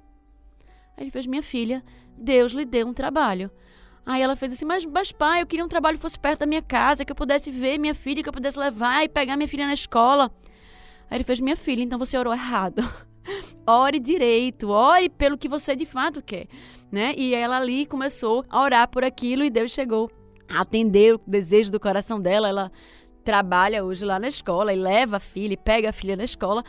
Aí 0.96 1.04
ele 1.04 1.12
fez: 1.12 1.28
Minha 1.28 1.44
filha, 1.44 1.80
Deus 2.18 2.54
lhe 2.54 2.64
deu 2.64 2.88
um 2.88 2.92
trabalho. 2.92 3.52
Aí 4.04 4.20
ela 4.20 4.34
fez 4.34 4.52
assim: 4.52 4.64
mas, 4.64 4.84
mas 4.84 5.12
pai, 5.12 5.42
eu 5.42 5.46
queria 5.46 5.64
um 5.64 5.68
trabalho 5.68 5.96
que 5.96 6.02
fosse 6.02 6.18
perto 6.18 6.40
da 6.40 6.46
minha 6.46 6.60
casa, 6.60 7.04
que 7.04 7.12
eu 7.12 7.16
pudesse 7.16 7.48
ver 7.48 7.78
minha 7.78 7.94
filha, 7.94 8.20
que 8.20 8.28
eu 8.28 8.32
pudesse 8.32 8.58
levar 8.58 9.04
e 9.04 9.08
pegar 9.08 9.36
minha 9.36 9.46
filha 9.46 9.64
na 9.64 9.74
escola. 9.74 10.28
Aí 11.08 11.18
ele 11.18 11.24
fez: 11.24 11.38
Minha 11.38 11.54
filha, 11.54 11.84
então 11.84 12.00
você 12.00 12.18
orou 12.18 12.34
errado. 12.34 12.82
ore 13.66 13.98
direito, 13.98 14.70
ore 14.70 15.08
pelo 15.08 15.38
que 15.38 15.48
você 15.48 15.74
de 15.74 15.86
fato 15.86 16.22
quer, 16.22 16.46
né? 16.90 17.14
E 17.16 17.34
ela 17.34 17.58
ali 17.58 17.86
começou 17.86 18.44
a 18.48 18.62
orar 18.62 18.88
por 18.88 19.04
aquilo 19.04 19.44
e 19.44 19.50
Deus 19.50 19.70
chegou 19.70 20.10
a 20.48 20.60
atender 20.60 21.14
o 21.14 21.20
desejo 21.26 21.70
do 21.70 21.80
coração 21.80 22.20
dela. 22.20 22.48
Ela 22.48 22.72
trabalha 23.24 23.84
hoje 23.84 24.04
lá 24.04 24.18
na 24.18 24.28
escola 24.28 24.72
e 24.72 24.76
leva 24.76 25.16
a 25.16 25.20
filha 25.20 25.54
e 25.54 25.56
pega 25.56 25.90
a 25.90 25.92
filha 25.92 26.16
na 26.16 26.24
escola. 26.24 26.64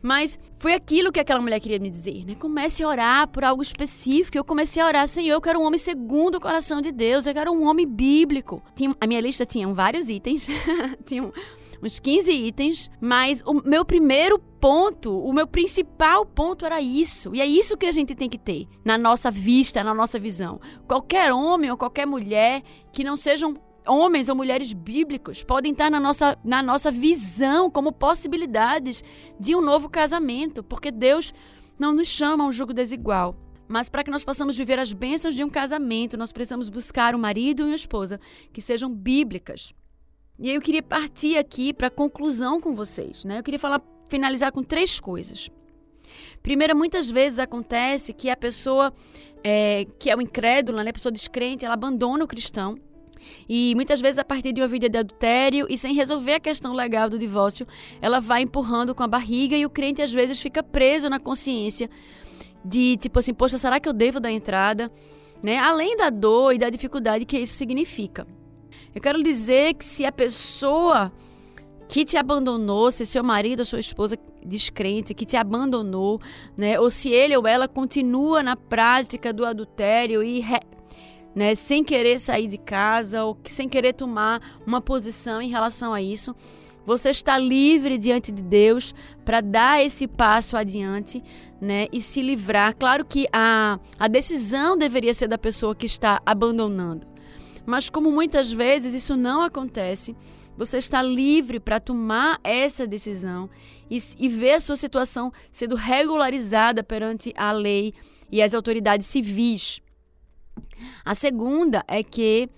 Mas 0.00 0.38
foi 0.58 0.74
aquilo 0.74 1.10
que 1.10 1.18
aquela 1.18 1.40
mulher 1.40 1.58
queria 1.58 1.78
me 1.78 1.90
dizer, 1.90 2.24
né? 2.24 2.36
Comece 2.36 2.84
a 2.84 2.88
orar 2.88 3.28
por 3.28 3.42
algo 3.42 3.60
específico. 3.60 4.38
Eu 4.38 4.44
comecei 4.44 4.80
a 4.80 4.86
orar, 4.86 5.08
Senhor, 5.08 5.34
eu 5.34 5.40
quero 5.40 5.58
um 5.58 5.64
homem 5.64 5.78
segundo 5.78 6.36
o 6.36 6.40
coração 6.40 6.80
de 6.80 6.92
Deus, 6.92 7.26
eu 7.26 7.34
quero 7.34 7.52
um 7.52 7.64
homem 7.64 7.86
bíblico. 7.86 8.62
Tinha, 8.76 8.94
a 9.00 9.06
minha 9.06 9.20
lista 9.20 9.44
tinha 9.44 9.66
vários 9.68 10.08
itens, 10.08 10.46
tinha 11.04 11.32
uns 11.82 12.00
15 12.00 12.30
itens, 12.30 12.90
mas 13.00 13.42
o 13.46 13.54
meu 13.54 13.84
primeiro 13.84 14.38
ponto, 14.38 15.16
o 15.18 15.32
meu 15.32 15.46
principal 15.46 16.26
ponto 16.26 16.66
era 16.66 16.80
isso. 16.80 17.34
E 17.34 17.40
é 17.40 17.46
isso 17.46 17.76
que 17.76 17.86
a 17.86 17.92
gente 17.92 18.14
tem 18.14 18.28
que 18.28 18.38
ter 18.38 18.66
na 18.84 18.98
nossa 18.98 19.30
vista, 19.30 19.84
na 19.84 19.94
nossa 19.94 20.18
visão. 20.18 20.60
Qualquer 20.86 21.32
homem 21.32 21.70
ou 21.70 21.76
qualquer 21.76 22.06
mulher 22.06 22.62
que 22.92 23.04
não 23.04 23.16
sejam 23.16 23.56
homens 23.86 24.28
ou 24.28 24.36
mulheres 24.36 24.72
bíblicos 24.72 25.42
podem 25.42 25.72
estar 25.72 25.90
na 25.90 25.98
nossa, 25.98 26.38
na 26.44 26.62
nossa 26.62 26.90
visão 26.90 27.70
como 27.70 27.92
possibilidades 27.92 29.02
de 29.40 29.56
um 29.56 29.60
novo 29.60 29.88
casamento, 29.88 30.62
porque 30.62 30.90
Deus 30.90 31.32
não 31.78 31.92
nos 31.92 32.08
chama 32.08 32.44
a 32.44 32.48
um 32.48 32.52
jugo 32.52 32.74
desigual. 32.74 33.36
Mas 33.66 33.88
para 33.88 34.02
que 34.02 34.10
nós 34.10 34.24
possamos 34.24 34.56
viver 34.56 34.78
as 34.78 34.92
bênçãos 34.92 35.34
de 35.34 35.44
um 35.44 35.50
casamento, 35.50 36.16
nós 36.16 36.32
precisamos 36.32 36.68
buscar 36.68 37.14
um 37.14 37.18
marido 37.18 37.62
e 37.62 37.66
uma 37.66 37.74
esposa 37.74 38.18
que 38.52 38.62
sejam 38.62 38.90
bíblicas. 38.90 39.74
E 40.38 40.50
eu 40.50 40.60
queria 40.60 40.82
partir 40.82 41.36
aqui 41.36 41.72
para 41.72 41.88
a 41.88 41.90
conclusão 41.90 42.60
com 42.60 42.74
vocês, 42.74 43.24
né? 43.24 43.40
Eu 43.40 43.42
queria 43.42 43.58
falar, 43.58 43.82
finalizar 44.08 44.52
com 44.52 44.62
três 44.62 45.00
coisas. 45.00 45.50
Primeiro, 46.42 46.76
muitas 46.76 47.10
vezes 47.10 47.38
acontece 47.38 48.12
que 48.12 48.30
a 48.30 48.36
pessoa 48.36 48.92
é, 49.42 49.86
que 49.98 50.10
é 50.10 50.16
o 50.16 50.20
incrédulo, 50.20 50.82
né, 50.82 50.90
a 50.90 50.92
pessoa 50.92 51.12
descrente, 51.12 51.64
ela 51.64 51.74
abandona 51.74 52.24
o 52.24 52.26
cristão. 52.26 52.76
E 53.48 53.74
muitas 53.74 54.00
vezes, 54.00 54.18
a 54.18 54.24
partir 54.24 54.52
de 54.52 54.60
uma 54.60 54.68
vida 54.68 54.88
de 54.88 54.96
adultério 54.96 55.66
e 55.68 55.76
sem 55.76 55.92
resolver 55.92 56.34
a 56.34 56.40
questão 56.40 56.72
legal 56.72 57.10
do 57.10 57.18
divórcio, 57.18 57.66
ela 58.00 58.20
vai 58.20 58.42
empurrando 58.42 58.94
com 58.94 59.02
a 59.02 59.08
barriga 59.08 59.56
e 59.56 59.66
o 59.66 59.70
crente 59.70 60.00
às 60.00 60.12
vezes 60.12 60.40
fica 60.40 60.62
preso 60.62 61.10
na 61.10 61.18
consciência 61.18 61.90
de 62.64 62.96
tipo 62.96 63.18
assim, 63.18 63.34
poxa, 63.34 63.58
será 63.58 63.80
que 63.80 63.88
eu 63.88 63.92
devo 63.92 64.20
dar 64.20 64.30
entrada? 64.30 64.90
Né? 65.42 65.58
Além 65.58 65.96
da 65.96 66.10
dor 66.10 66.52
e 66.52 66.58
da 66.58 66.70
dificuldade 66.70 67.24
que 67.24 67.38
isso 67.38 67.54
significa. 67.54 68.26
Eu 68.94 69.00
quero 69.00 69.22
dizer 69.22 69.74
que 69.74 69.84
se 69.84 70.04
a 70.04 70.12
pessoa 70.12 71.12
que 71.88 72.04
te 72.04 72.16
abandonou, 72.16 72.90
se 72.90 73.06
seu 73.06 73.24
marido 73.24 73.60
ou 73.60 73.64
sua 73.64 73.80
esposa 73.80 74.18
descrente 74.44 75.14
que 75.14 75.24
te 75.24 75.36
abandonou, 75.36 76.20
né? 76.56 76.78
Ou 76.78 76.90
se 76.90 77.10
ele 77.10 77.36
ou 77.36 77.46
ela 77.46 77.66
continua 77.66 78.42
na 78.42 78.56
prática 78.56 79.32
do 79.32 79.44
adultério 79.44 80.22
e 80.22 80.40
re, 80.40 80.60
né, 81.34 81.54
sem 81.54 81.82
querer 81.82 82.18
sair 82.18 82.46
de 82.46 82.58
casa 82.58 83.24
ou 83.24 83.38
sem 83.44 83.68
querer 83.68 83.94
tomar 83.94 84.60
uma 84.66 84.80
posição 84.80 85.40
em 85.40 85.48
relação 85.48 85.94
a 85.94 86.02
isso. 86.02 86.34
Você 86.84 87.10
está 87.10 87.36
livre 87.36 87.98
diante 87.98 88.32
de 88.32 88.40
Deus 88.40 88.94
para 89.22 89.42
dar 89.42 89.84
esse 89.84 90.06
passo 90.06 90.56
adiante 90.56 91.22
né, 91.60 91.86
e 91.92 92.00
se 92.00 92.22
livrar. 92.22 92.74
Claro 92.74 93.04
que 93.04 93.26
a, 93.30 93.78
a 93.98 94.08
decisão 94.08 94.76
deveria 94.76 95.12
ser 95.12 95.28
da 95.28 95.36
pessoa 95.36 95.74
que 95.74 95.84
está 95.84 96.20
abandonando. 96.24 97.06
Mas, 97.68 97.90
como 97.90 98.10
muitas 98.10 98.50
vezes 98.50 98.94
isso 98.94 99.14
não 99.14 99.42
acontece, 99.42 100.16
você 100.56 100.78
está 100.78 101.02
livre 101.02 101.60
para 101.60 101.78
tomar 101.78 102.40
essa 102.42 102.86
decisão 102.86 103.50
e, 103.90 103.98
e 104.18 104.26
ver 104.26 104.54
a 104.54 104.60
sua 104.60 104.74
situação 104.74 105.30
sendo 105.50 105.74
regularizada 105.74 106.82
perante 106.82 107.30
a 107.36 107.52
lei 107.52 107.92
e 108.32 108.40
as 108.40 108.54
autoridades 108.54 109.06
civis. 109.06 109.82
A 111.04 111.14
segunda 111.14 111.84
é 111.86 112.02
que 112.02 112.48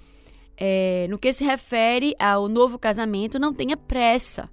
é, 0.57 1.09
no 1.11 1.19
que 1.19 1.33
se 1.33 1.45
refere 1.45 2.15
ao 2.17 2.49
novo 2.49 2.79
casamento, 2.79 3.37
não 3.37 3.53
tenha 3.53 3.77
pressa. 3.77 4.49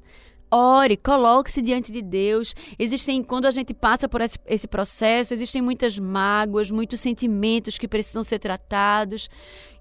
Ore, 0.49 0.95
coloque-se 0.95 1.61
diante 1.61 1.91
de 1.91 2.01
Deus. 2.01 2.55
Existem, 2.79 3.21
quando 3.21 3.45
a 3.45 3.51
gente 3.51 3.73
passa 3.73 4.07
por 4.07 4.21
esse, 4.21 4.39
esse, 4.45 4.67
processo, 4.67 5.33
existem 5.33 5.61
muitas 5.61 5.99
mágoas, 5.99 6.71
muitos 6.71 7.01
sentimentos 7.01 7.77
que 7.77 7.87
precisam 7.87 8.23
ser 8.23 8.39
tratados. 8.39 9.29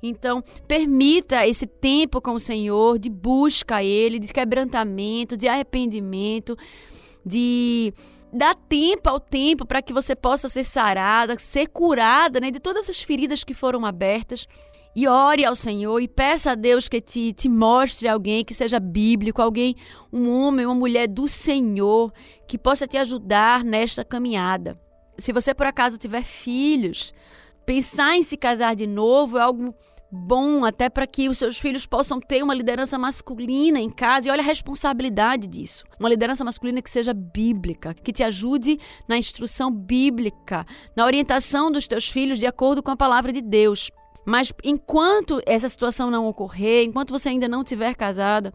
Então, 0.03 0.43
permita 0.67 1.47
esse 1.47 1.67
tempo 1.67 2.21
com 2.21 2.33
o 2.33 2.41
Senhor 2.41 2.99
de 2.99 3.09
busca 3.09 3.77
a 3.77 3.85
Ele, 3.85 4.19
de 4.19 4.33
quebrantamento, 4.33 5.37
de 5.37 5.47
arrependimento, 5.47 6.57
de 7.25 7.95
dar 8.33 8.55
tempo 8.55 9.09
ao 9.09 9.21
tempo 9.21 9.65
para 9.65 9.81
que 9.81 9.93
você 9.93 10.17
possa 10.17 10.49
ser 10.49 10.65
sarada, 10.65 11.39
ser 11.39 11.69
curada 11.69 12.41
né, 12.41 12.51
de 12.51 12.59
todas 12.59 12.89
as 12.89 13.01
feridas 13.01 13.45
que 13.45 13.55
foram 13.55 13.87
abertas 13.87 14.47
e 14.97 15.07
ore 15.07 15.45
ao 15.45 15.55
Senhor 15.55 16.01
e 16.01 16.09
peça 16.09 16.53
a 16.53 16.55
Deus 16.55 16.89
que 16.89 17.03
te, 17.03 17.35
te 17.35 17.51
mostre 17.51 18.09
alguém 18.09 18.43
que 18.43 18.55
seja 18.55 18.81
bíblico, 18.81 19.43
alguém, 19.43 19.77
um 20.11 20.33
homem, 20.33 20.65
uma 20.65 20.75
mulher 20.75 21.07
do 21.07 21.29
Senhor, 21.29 22.11
que 22.49 22.57
possa 22.57 22.87
te 22.87 22.97
ajudar 22.97 23.63
nesta 23.63 24.03
caminhada. 24.03 24.81
Se 25.19 25.35
você 25.35 25.53
por 25.53 25.67
acaso 25.67 25.99
tiver 25.99 26.25
filhos, 26.25 27.13
pensar 27.67 28.17
em 28.17 28.23
se 28.23 28.39
casar 28.39 28.75
de 28.75 28.87
novo 28.87 29.37
é 29.37 29.43
algo 29.43 29.75
bom 30.11 30.65
até 30.65 30.89
para 30.89 31.07
que 31.07 31.29
os 31.29 31.37
seus 31.37 31.59
filhos 31.59 31.85
possam 31.85 32.19
ter 32.19 32.43
uma 32.43 32.55
liderança 32.55 32.97
masculina 32.97 33.79
em 33.79 33.91
casa 33.91 34.29
e 34.29 34.31
olha 34.31 34.41
a 34.41 34.47
responsabilidade 34.47 35.47
disso. 35.47 35.85
Uma 36.01 36.09
liderança 36.09 36.43
masculina 36.43 36.81
que 36.81 36.91
seja 36.91 37.13
bíblica, 37.13 37.93
que 37.93 38.13
te 38.13 38.23
ajude 38.23 38.79
na 39.07 39.19
instrução 39.19 39.71
bíblica, 39.71 40.65
na 40.97 41.05
orientação 41.05 41.71
dos 41.71 41.87
teus 41.87 42.09
filhos 42.09 42.39
de 42.39 42.47
acordo 42.47 42.83
com 42.83 42.91
a 42.91 42.97
palavra 42.97 43.31
de 43.31 43.43
Deus. 43.43 43.91
Mas 44.27 44.53
enquanto 44.65 45.41
essa 45.47 45.69
situação 45.69 46.11
não 46.11 46.27
ocorrer, 46.27 46.85
enquanto 46.85 47.11
você 47.11 47.29
ainda 47.29 47.49
não 47.49 47.63
tiver 47.63 47.95
casada, 47.95 48.53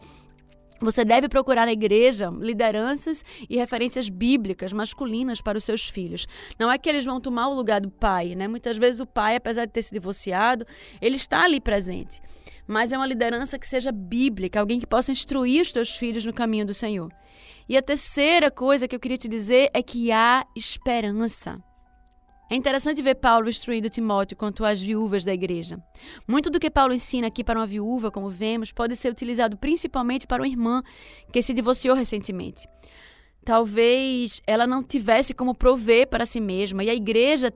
você 0.82 1.06
deve 1.06 1.30
procurar 1.30 1.66
na 1.66 1.72
igreja 1.72 2.30
lideranças 2.30 3.24
e 3.48 3.56
referências 3.56 4.10
bíblicas 4.10 4.74
masculinas 4.74 5.40
para 5.40 5.58
os 5.58 5.64
seus 5.64 5.88
filhos. 5.88 6.28
Não 6.60 6.72
é 6.72 6.78
que 6.78 6.90
eles 6.90 7.06
vão 7.06 7.22
tomar 7.22 7.48
o 7.48 7.54
lugar 7.54 7.80
do 7.80 7.92
pai, 7.92 8.34
né? 8.36 8.48
Muitas 8.48 8.78
vezes 8.78 9.00
o 9.00 9.06
pai, 9.06 9.36
apesar 9.36 9.66
de 9.66 9.72
ter 9.72 9.84
se 9.84 9.94
divorciado, 9.94 10.66
ele 11.00 11.16
está 11.16 11.44
ali 11.44 11.62
presente. 11.62 12.20
Mas 12.68 12.92
é 12.92 12.98
uma 12.98 13.06
liderança 13.06 13.60
que 13.60 13.68
seja 13.68 13.92
bíblica, 13.92 14.60
alguém 14.60 14.80
que 14.80 14.88
possa 14.88 15.12
instruir 15.12 15.62
os 15.62 15.72
teus 15.72 15.96
filhos 15.96 16.26
no 16.26 16.34
caminho 16.34 16.66
do 16.66 16.74
Senhor. 16.74 17.12
E 17.70 17.78
a 17.78 17.82
terceira 17.82 18.50
coisa 18.50 18.88
que 18.88 18.96
eu 18.96 19.00
queria 19.00 19.18
te 19.18 19.28
dizer 19.28 19.70
é 19.74 19.84
que 19.84 20.12
há 20.12 20.46
esperança. 20.56 21.62
É 22.52 22.56
interessante 22.58 23.02
ver 23.02 23.16
Paulo 23.16 23.48
instruindo 23.48 23.90
Timóteo 23.90 24.36
quanto 24.36 24.66
às 24.66 24.82
viúvas 24.82 25.24
da 25.24 25.34
igreja. 25.34 25.82
Muito 26.28 26.50
do 26.50 26.60
que 26.60 26.70
Paulo 26.70 26.94
ensina 26.94 27.28
aqui 27.28 27.46
para 27.46 27.58
uma 27.58 27.66
viúva, 27.66 28.12
como 28.12 28.30
vemos, 28.30 28.74
pode 28.74 28.94
ser 28.98 29.10
utilizado 29.10 29.56
principalmente 29.56 30.28
para 30.28 30.42
uma 30.44 30.48
irmã 30.50 30.84
que 31.32 31.42
se 31.42 31.54
divorciou 31.54 31.96
recentemente. 31.96 32.68
Talvez 33.46 34.42
ela 34.46 34.68
não 34.68 34.84
tivesse 34.84 35.34
como 35.34 35.56
prover 35.56 36.10
para 36.10 36.26
si 36.26 36.42
mesma 36.42 36.84
e 36.84 36.90
a 36.90 36.94
igreja 36.94 37.54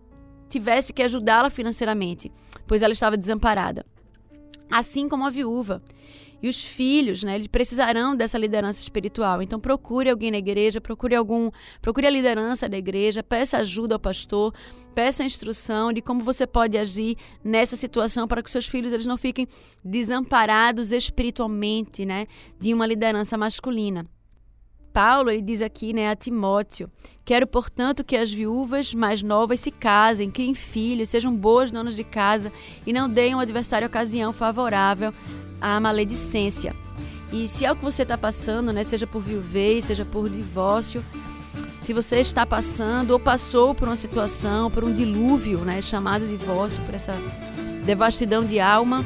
tivesse 0.47 0.93
que 0.93 1.03
ajudá-la 1.03 1.49
financeiramente, 1.49 2.31
pois 2.65 2.81
ela 2.81 2.93
estava 2.93 3.17
desamparada. 3.17 3.86
Assim 4.71 5.10
como 5.10 5.25
a 5.25 5.29
viúva. 5.29 5.84
E 6.45 6.47
os 6.47 6.63
filhos, 6.63 7.23
né, 7.23 7.34
eles 7.34 7.47
precisarão 7.47 8.15
dessa 8.15 8.38
liderança 8.38 8.79
espiritual. 8.79 9.41
Então 9.41 9.60
procure 9.60 10.12
alguém 10.12 10.29
na 10.29 10.38
igreja, 10.38 10.79
procure 10.79 11.15
algum, 11.15 11.49
procure 11.81 12.05
a 12.05 12.10
liderança 12.12 12.69
da 12.69 12.77
igreja, 12.77 13.23
peça 13.23 13.58
ajuda 13.58 13.95
ao 13.95 13.99
pastor, 13.99 14.53
peça 14.93 15.23
instrução 15.23 15.91
de 15.91 16.03
como 16.03 16.23
você 16.23 16.45
pode 16.45 16.77
agir 16.77 17.17
nessa 17.43 17.75
situação 17.75 18.27
para 18.27 18.43
que 18.43 18.51
seus 18.51 18.67
filhos 18.67 18.93
eles 18.93 19.08
não 19.08 19.17
fiquem 19.17 19.47
desamparados 19.84 20.91
espiritualmente, 20.91 22.05
né, 22.05 22.27
de 22.60 22.75
uma 22.75 22.86
liderança 22.86 23.36
masculina. 23.36 24.05
Paulo 24.95 25.29
ele 25.29 25.41
diz 25.41 25.62
aqui 25.62 25.91
né, 25.91 26.10
a 26.10 26.15
Timóteo: 26.15 26.89
Quero, 27.25 27.45
portanto, 27.45 28.01
que 28.01 28.15
as 28.15 28.31
viúvas 28.31 28.93
mais 28.93 29.21
novas 29.21 29.60
se 29.60 29.69
casem, 29.69 30.31
criem 30.31 30.53
filhos, 30.53 31.10
sejam 31.10 31.36
boas 31.36 31.69
donas 31.69 31.97
de 31.97 32.03
casa 32.05 32.49
e 32.88 32.93
não 32.93 33.10
deem 33.10 33.34
ao 33.34 33.41
adversário 33.41 33.86
ocasião 33.86 34.31
favorável 34.31 35.13
à 35.60 35.81
maledicência. 35.81 36.73
E 37.34 37.45
se 37.45 37.65
é 37.65 37.71
o 37.73 37.75
que 37.75 37.84
você 37.84 38.03
está 38.03 38.17
passando, 38.17 38.71
né, 38.71 38.86
seja 38.86 39.05
por 39.05 39.21
viuvez, 39.21 39.84
seja 39.84 40.05
por 40.05 40.29
divórcio, 40.29 41.03
se 41.81 41.91
você 41.91 42.21
está 42.21 42.45
passando 42.45 43.12
ou 43.12 43.19
passou 43.19 43.75
por 43.75 43.89
uma 43.89 43.97
situação, 43.97 44.71
por 44.71 44.86
um 44.86 44.93
dilúvio, 44.93 45.60
né, 45.60 45.81
chamado 45.81 46.25
divórcio, 46.25 46.81
por 46.86 46.95
essa 46.95 47.12
devastidão 47.86 48.45
de 48.45 48.62
alma, 48.62 49.03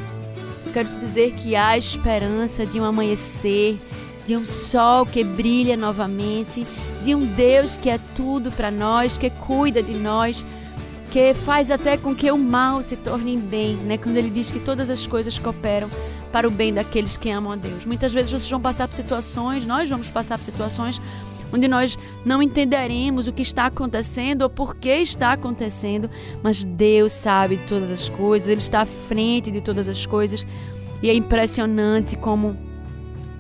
quero 0.72 0.88
te 0.88 0.98
dizer 0.98 1.34
que 1.34 1.56
há 1.56 1.76
esperança 1.76 2.64
de 2.64 2.80
um 2.80 2.86
amanhecer, 2.86 3.80
de 4.30 4.38
um 4.38 4.46
sol 4.46 5.08
que 5.08 5.24
brilha 5.24 5.76
novamente, 5.76 6.64
de 7.02 7.16
um 7.16 7.26
Deus 7.26 7.78
que 7.78 7.90
é 7.90 8.00
tudo 8.16 8.52
para 8.52 8.70
nós, 8.70 9.18
que 9.18 9.32
cuida 9.32 9.82
de 9.82 9.94
nós, 9.94 10.46
que 11.10 11.34
faz 11.34 11.72
até 11.72 11.98
com 11.98 12.14
que 12.14 12.32
o 12.32 12.38
mal 12.38 12.84
se 12.84 12.96
torne 12.96 13.36
bem, 13.38 13.76
né? 13.76 13.98
Quando 13.98 14.18
ele 14.18 14.30
diz 14.30 14.52
que 14.52 14.60
todas 14.60 14.92
as 14.92 15.08
coisas 15.08 15.40
cooperam 15.40 15.90
para 16.32 16.48
o 16.48 16.52
bem 16.52 16.72
daqueles 16.72 17.18
que 17.18 17.32
amam 17.32 17.54
a 17.54 17.56
Deus. 17.56 17.88
Muitas 17.88 18.14
vezes 18.14 18.30
vocês 18.30 18.52
vão 18.52 18.62
passar 18.62 18.88
por 18.88 18.94
situações, 18.94 19.66
nós 19.66 19.90
vamos 19.90 20.12
passar 20.12 20.38
por 20.38 20.46
situações 20.46 21.02
onde 21.52 21.68
nós 21.68 21.98
não 22.24 22.40
entenderemos 22.40 23.28
o 23.28 23.34
que 23.34 23.42
está 23.42 23.66
acontecendo 23.66 24.44
ou 24.44 24.50
por 24.52 24.76
que 24.76 24.94
está 24.94 25.32
acontecendo, 25.34 26.08
mas 26.44 26.64
Deus 26.64 27.14
sabe 27.14 27.58
de 27.58 27.66
todas 27.66 27.90
as 27.90 28.08
coisas, 28.10 28.48
Ele 28.48 28.62
está 28.62 28.82
à 28.82 28.86
frente 28.86 29.50
de 29.50 29.60
todas 29.60 29.90
as 29.90 30.06
coisas 30.06 30.46
e 31.02 31.10
é 31.10 31.16
impressionante 31.16 32.16
como 32.16 32.69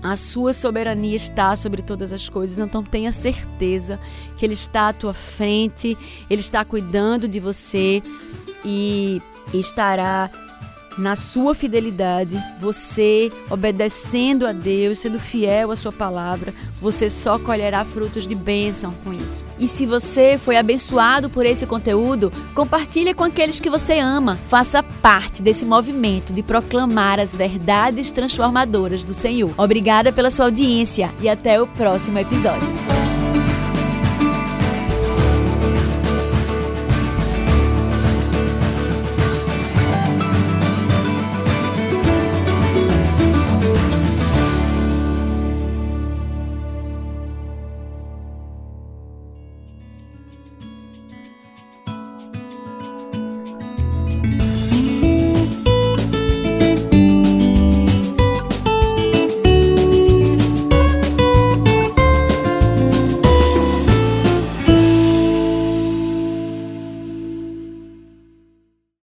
a 0.01 0.15
sua 0.15 0.53
soberania 0.53 1.15
está 1.15 1.55
sobre 1.55 1.81
todas 1.81 2.13
as 2.13 2.29
coisas, 2.29 2.59
então 2.59 2.83
tenha 2.83 3.11
certeza 3.11 3.99
que 4.37 4.45
Ele 4.45 4.53
está 4.53 4.89
à 4.89 4.93
tua 4.93 5.13
frente, 5.13 5.97
Ele 6.29 6.41
está 6.41 6.63
cuidando 6.63 7.27
de 7.27 7.39
você 7.39 8.01
e 8.63 9.21
estará 9.53 10.29
na 10.97 11.15
sua 11.15 11.55
fidelidade, 11.55 12.37
você 12.59 13.31
obedecendo 13.49 14.45
a 14.45 14.51
Deus, 14.51 14.99
sendo 14.99 15.17
fiel 15.17 15.71
à 15.71 15.75
sua 15.75 15.93
palavra, 15.93 16.53
você 16.81 17.09
só 17.09 17.39
colherá 17.39 17.85
frutos 17.85 18.27
de 18.27 18.35
bênção 18.35 18.93
com 19.03 19.13
isso. 19.13 19.45
E 19.57 19.67
se 19.67 19.85
você 19.85 20.37
foi 20.37 20.57
abençoado 20.57 21.29
por 21.29 21.45
esse 21.45 21.65
conteúdo, 21.65 22.31
compartilhe 22.53 23.13
com 23.13 23.23
aqueles 23.23 23.59
que 23.59 23.69
você 23.69 23.99
ama. 23.99 24.37
Faça 24.49 24.83
parte 25.01 25.41
desse 25.41 25.65
movimento 25.65 26.33
de 26.33 26.43
proclamar 26.43 27.19
as 27.19 27.35
verdades 27.35 28.11
transformadoras 28.11 29.03
do 29.03 29.13
Senhor. 29.13 29.53
Obrigada 29.57 30.11
pela 30.11 30.29
sua 30.29 30.45
audiência 30.45 31.09
e 31.21 31.29
até 31.29 31.61
o 31.61 31.67
próximo 31.67 32.19
episódio. 32.19 32.98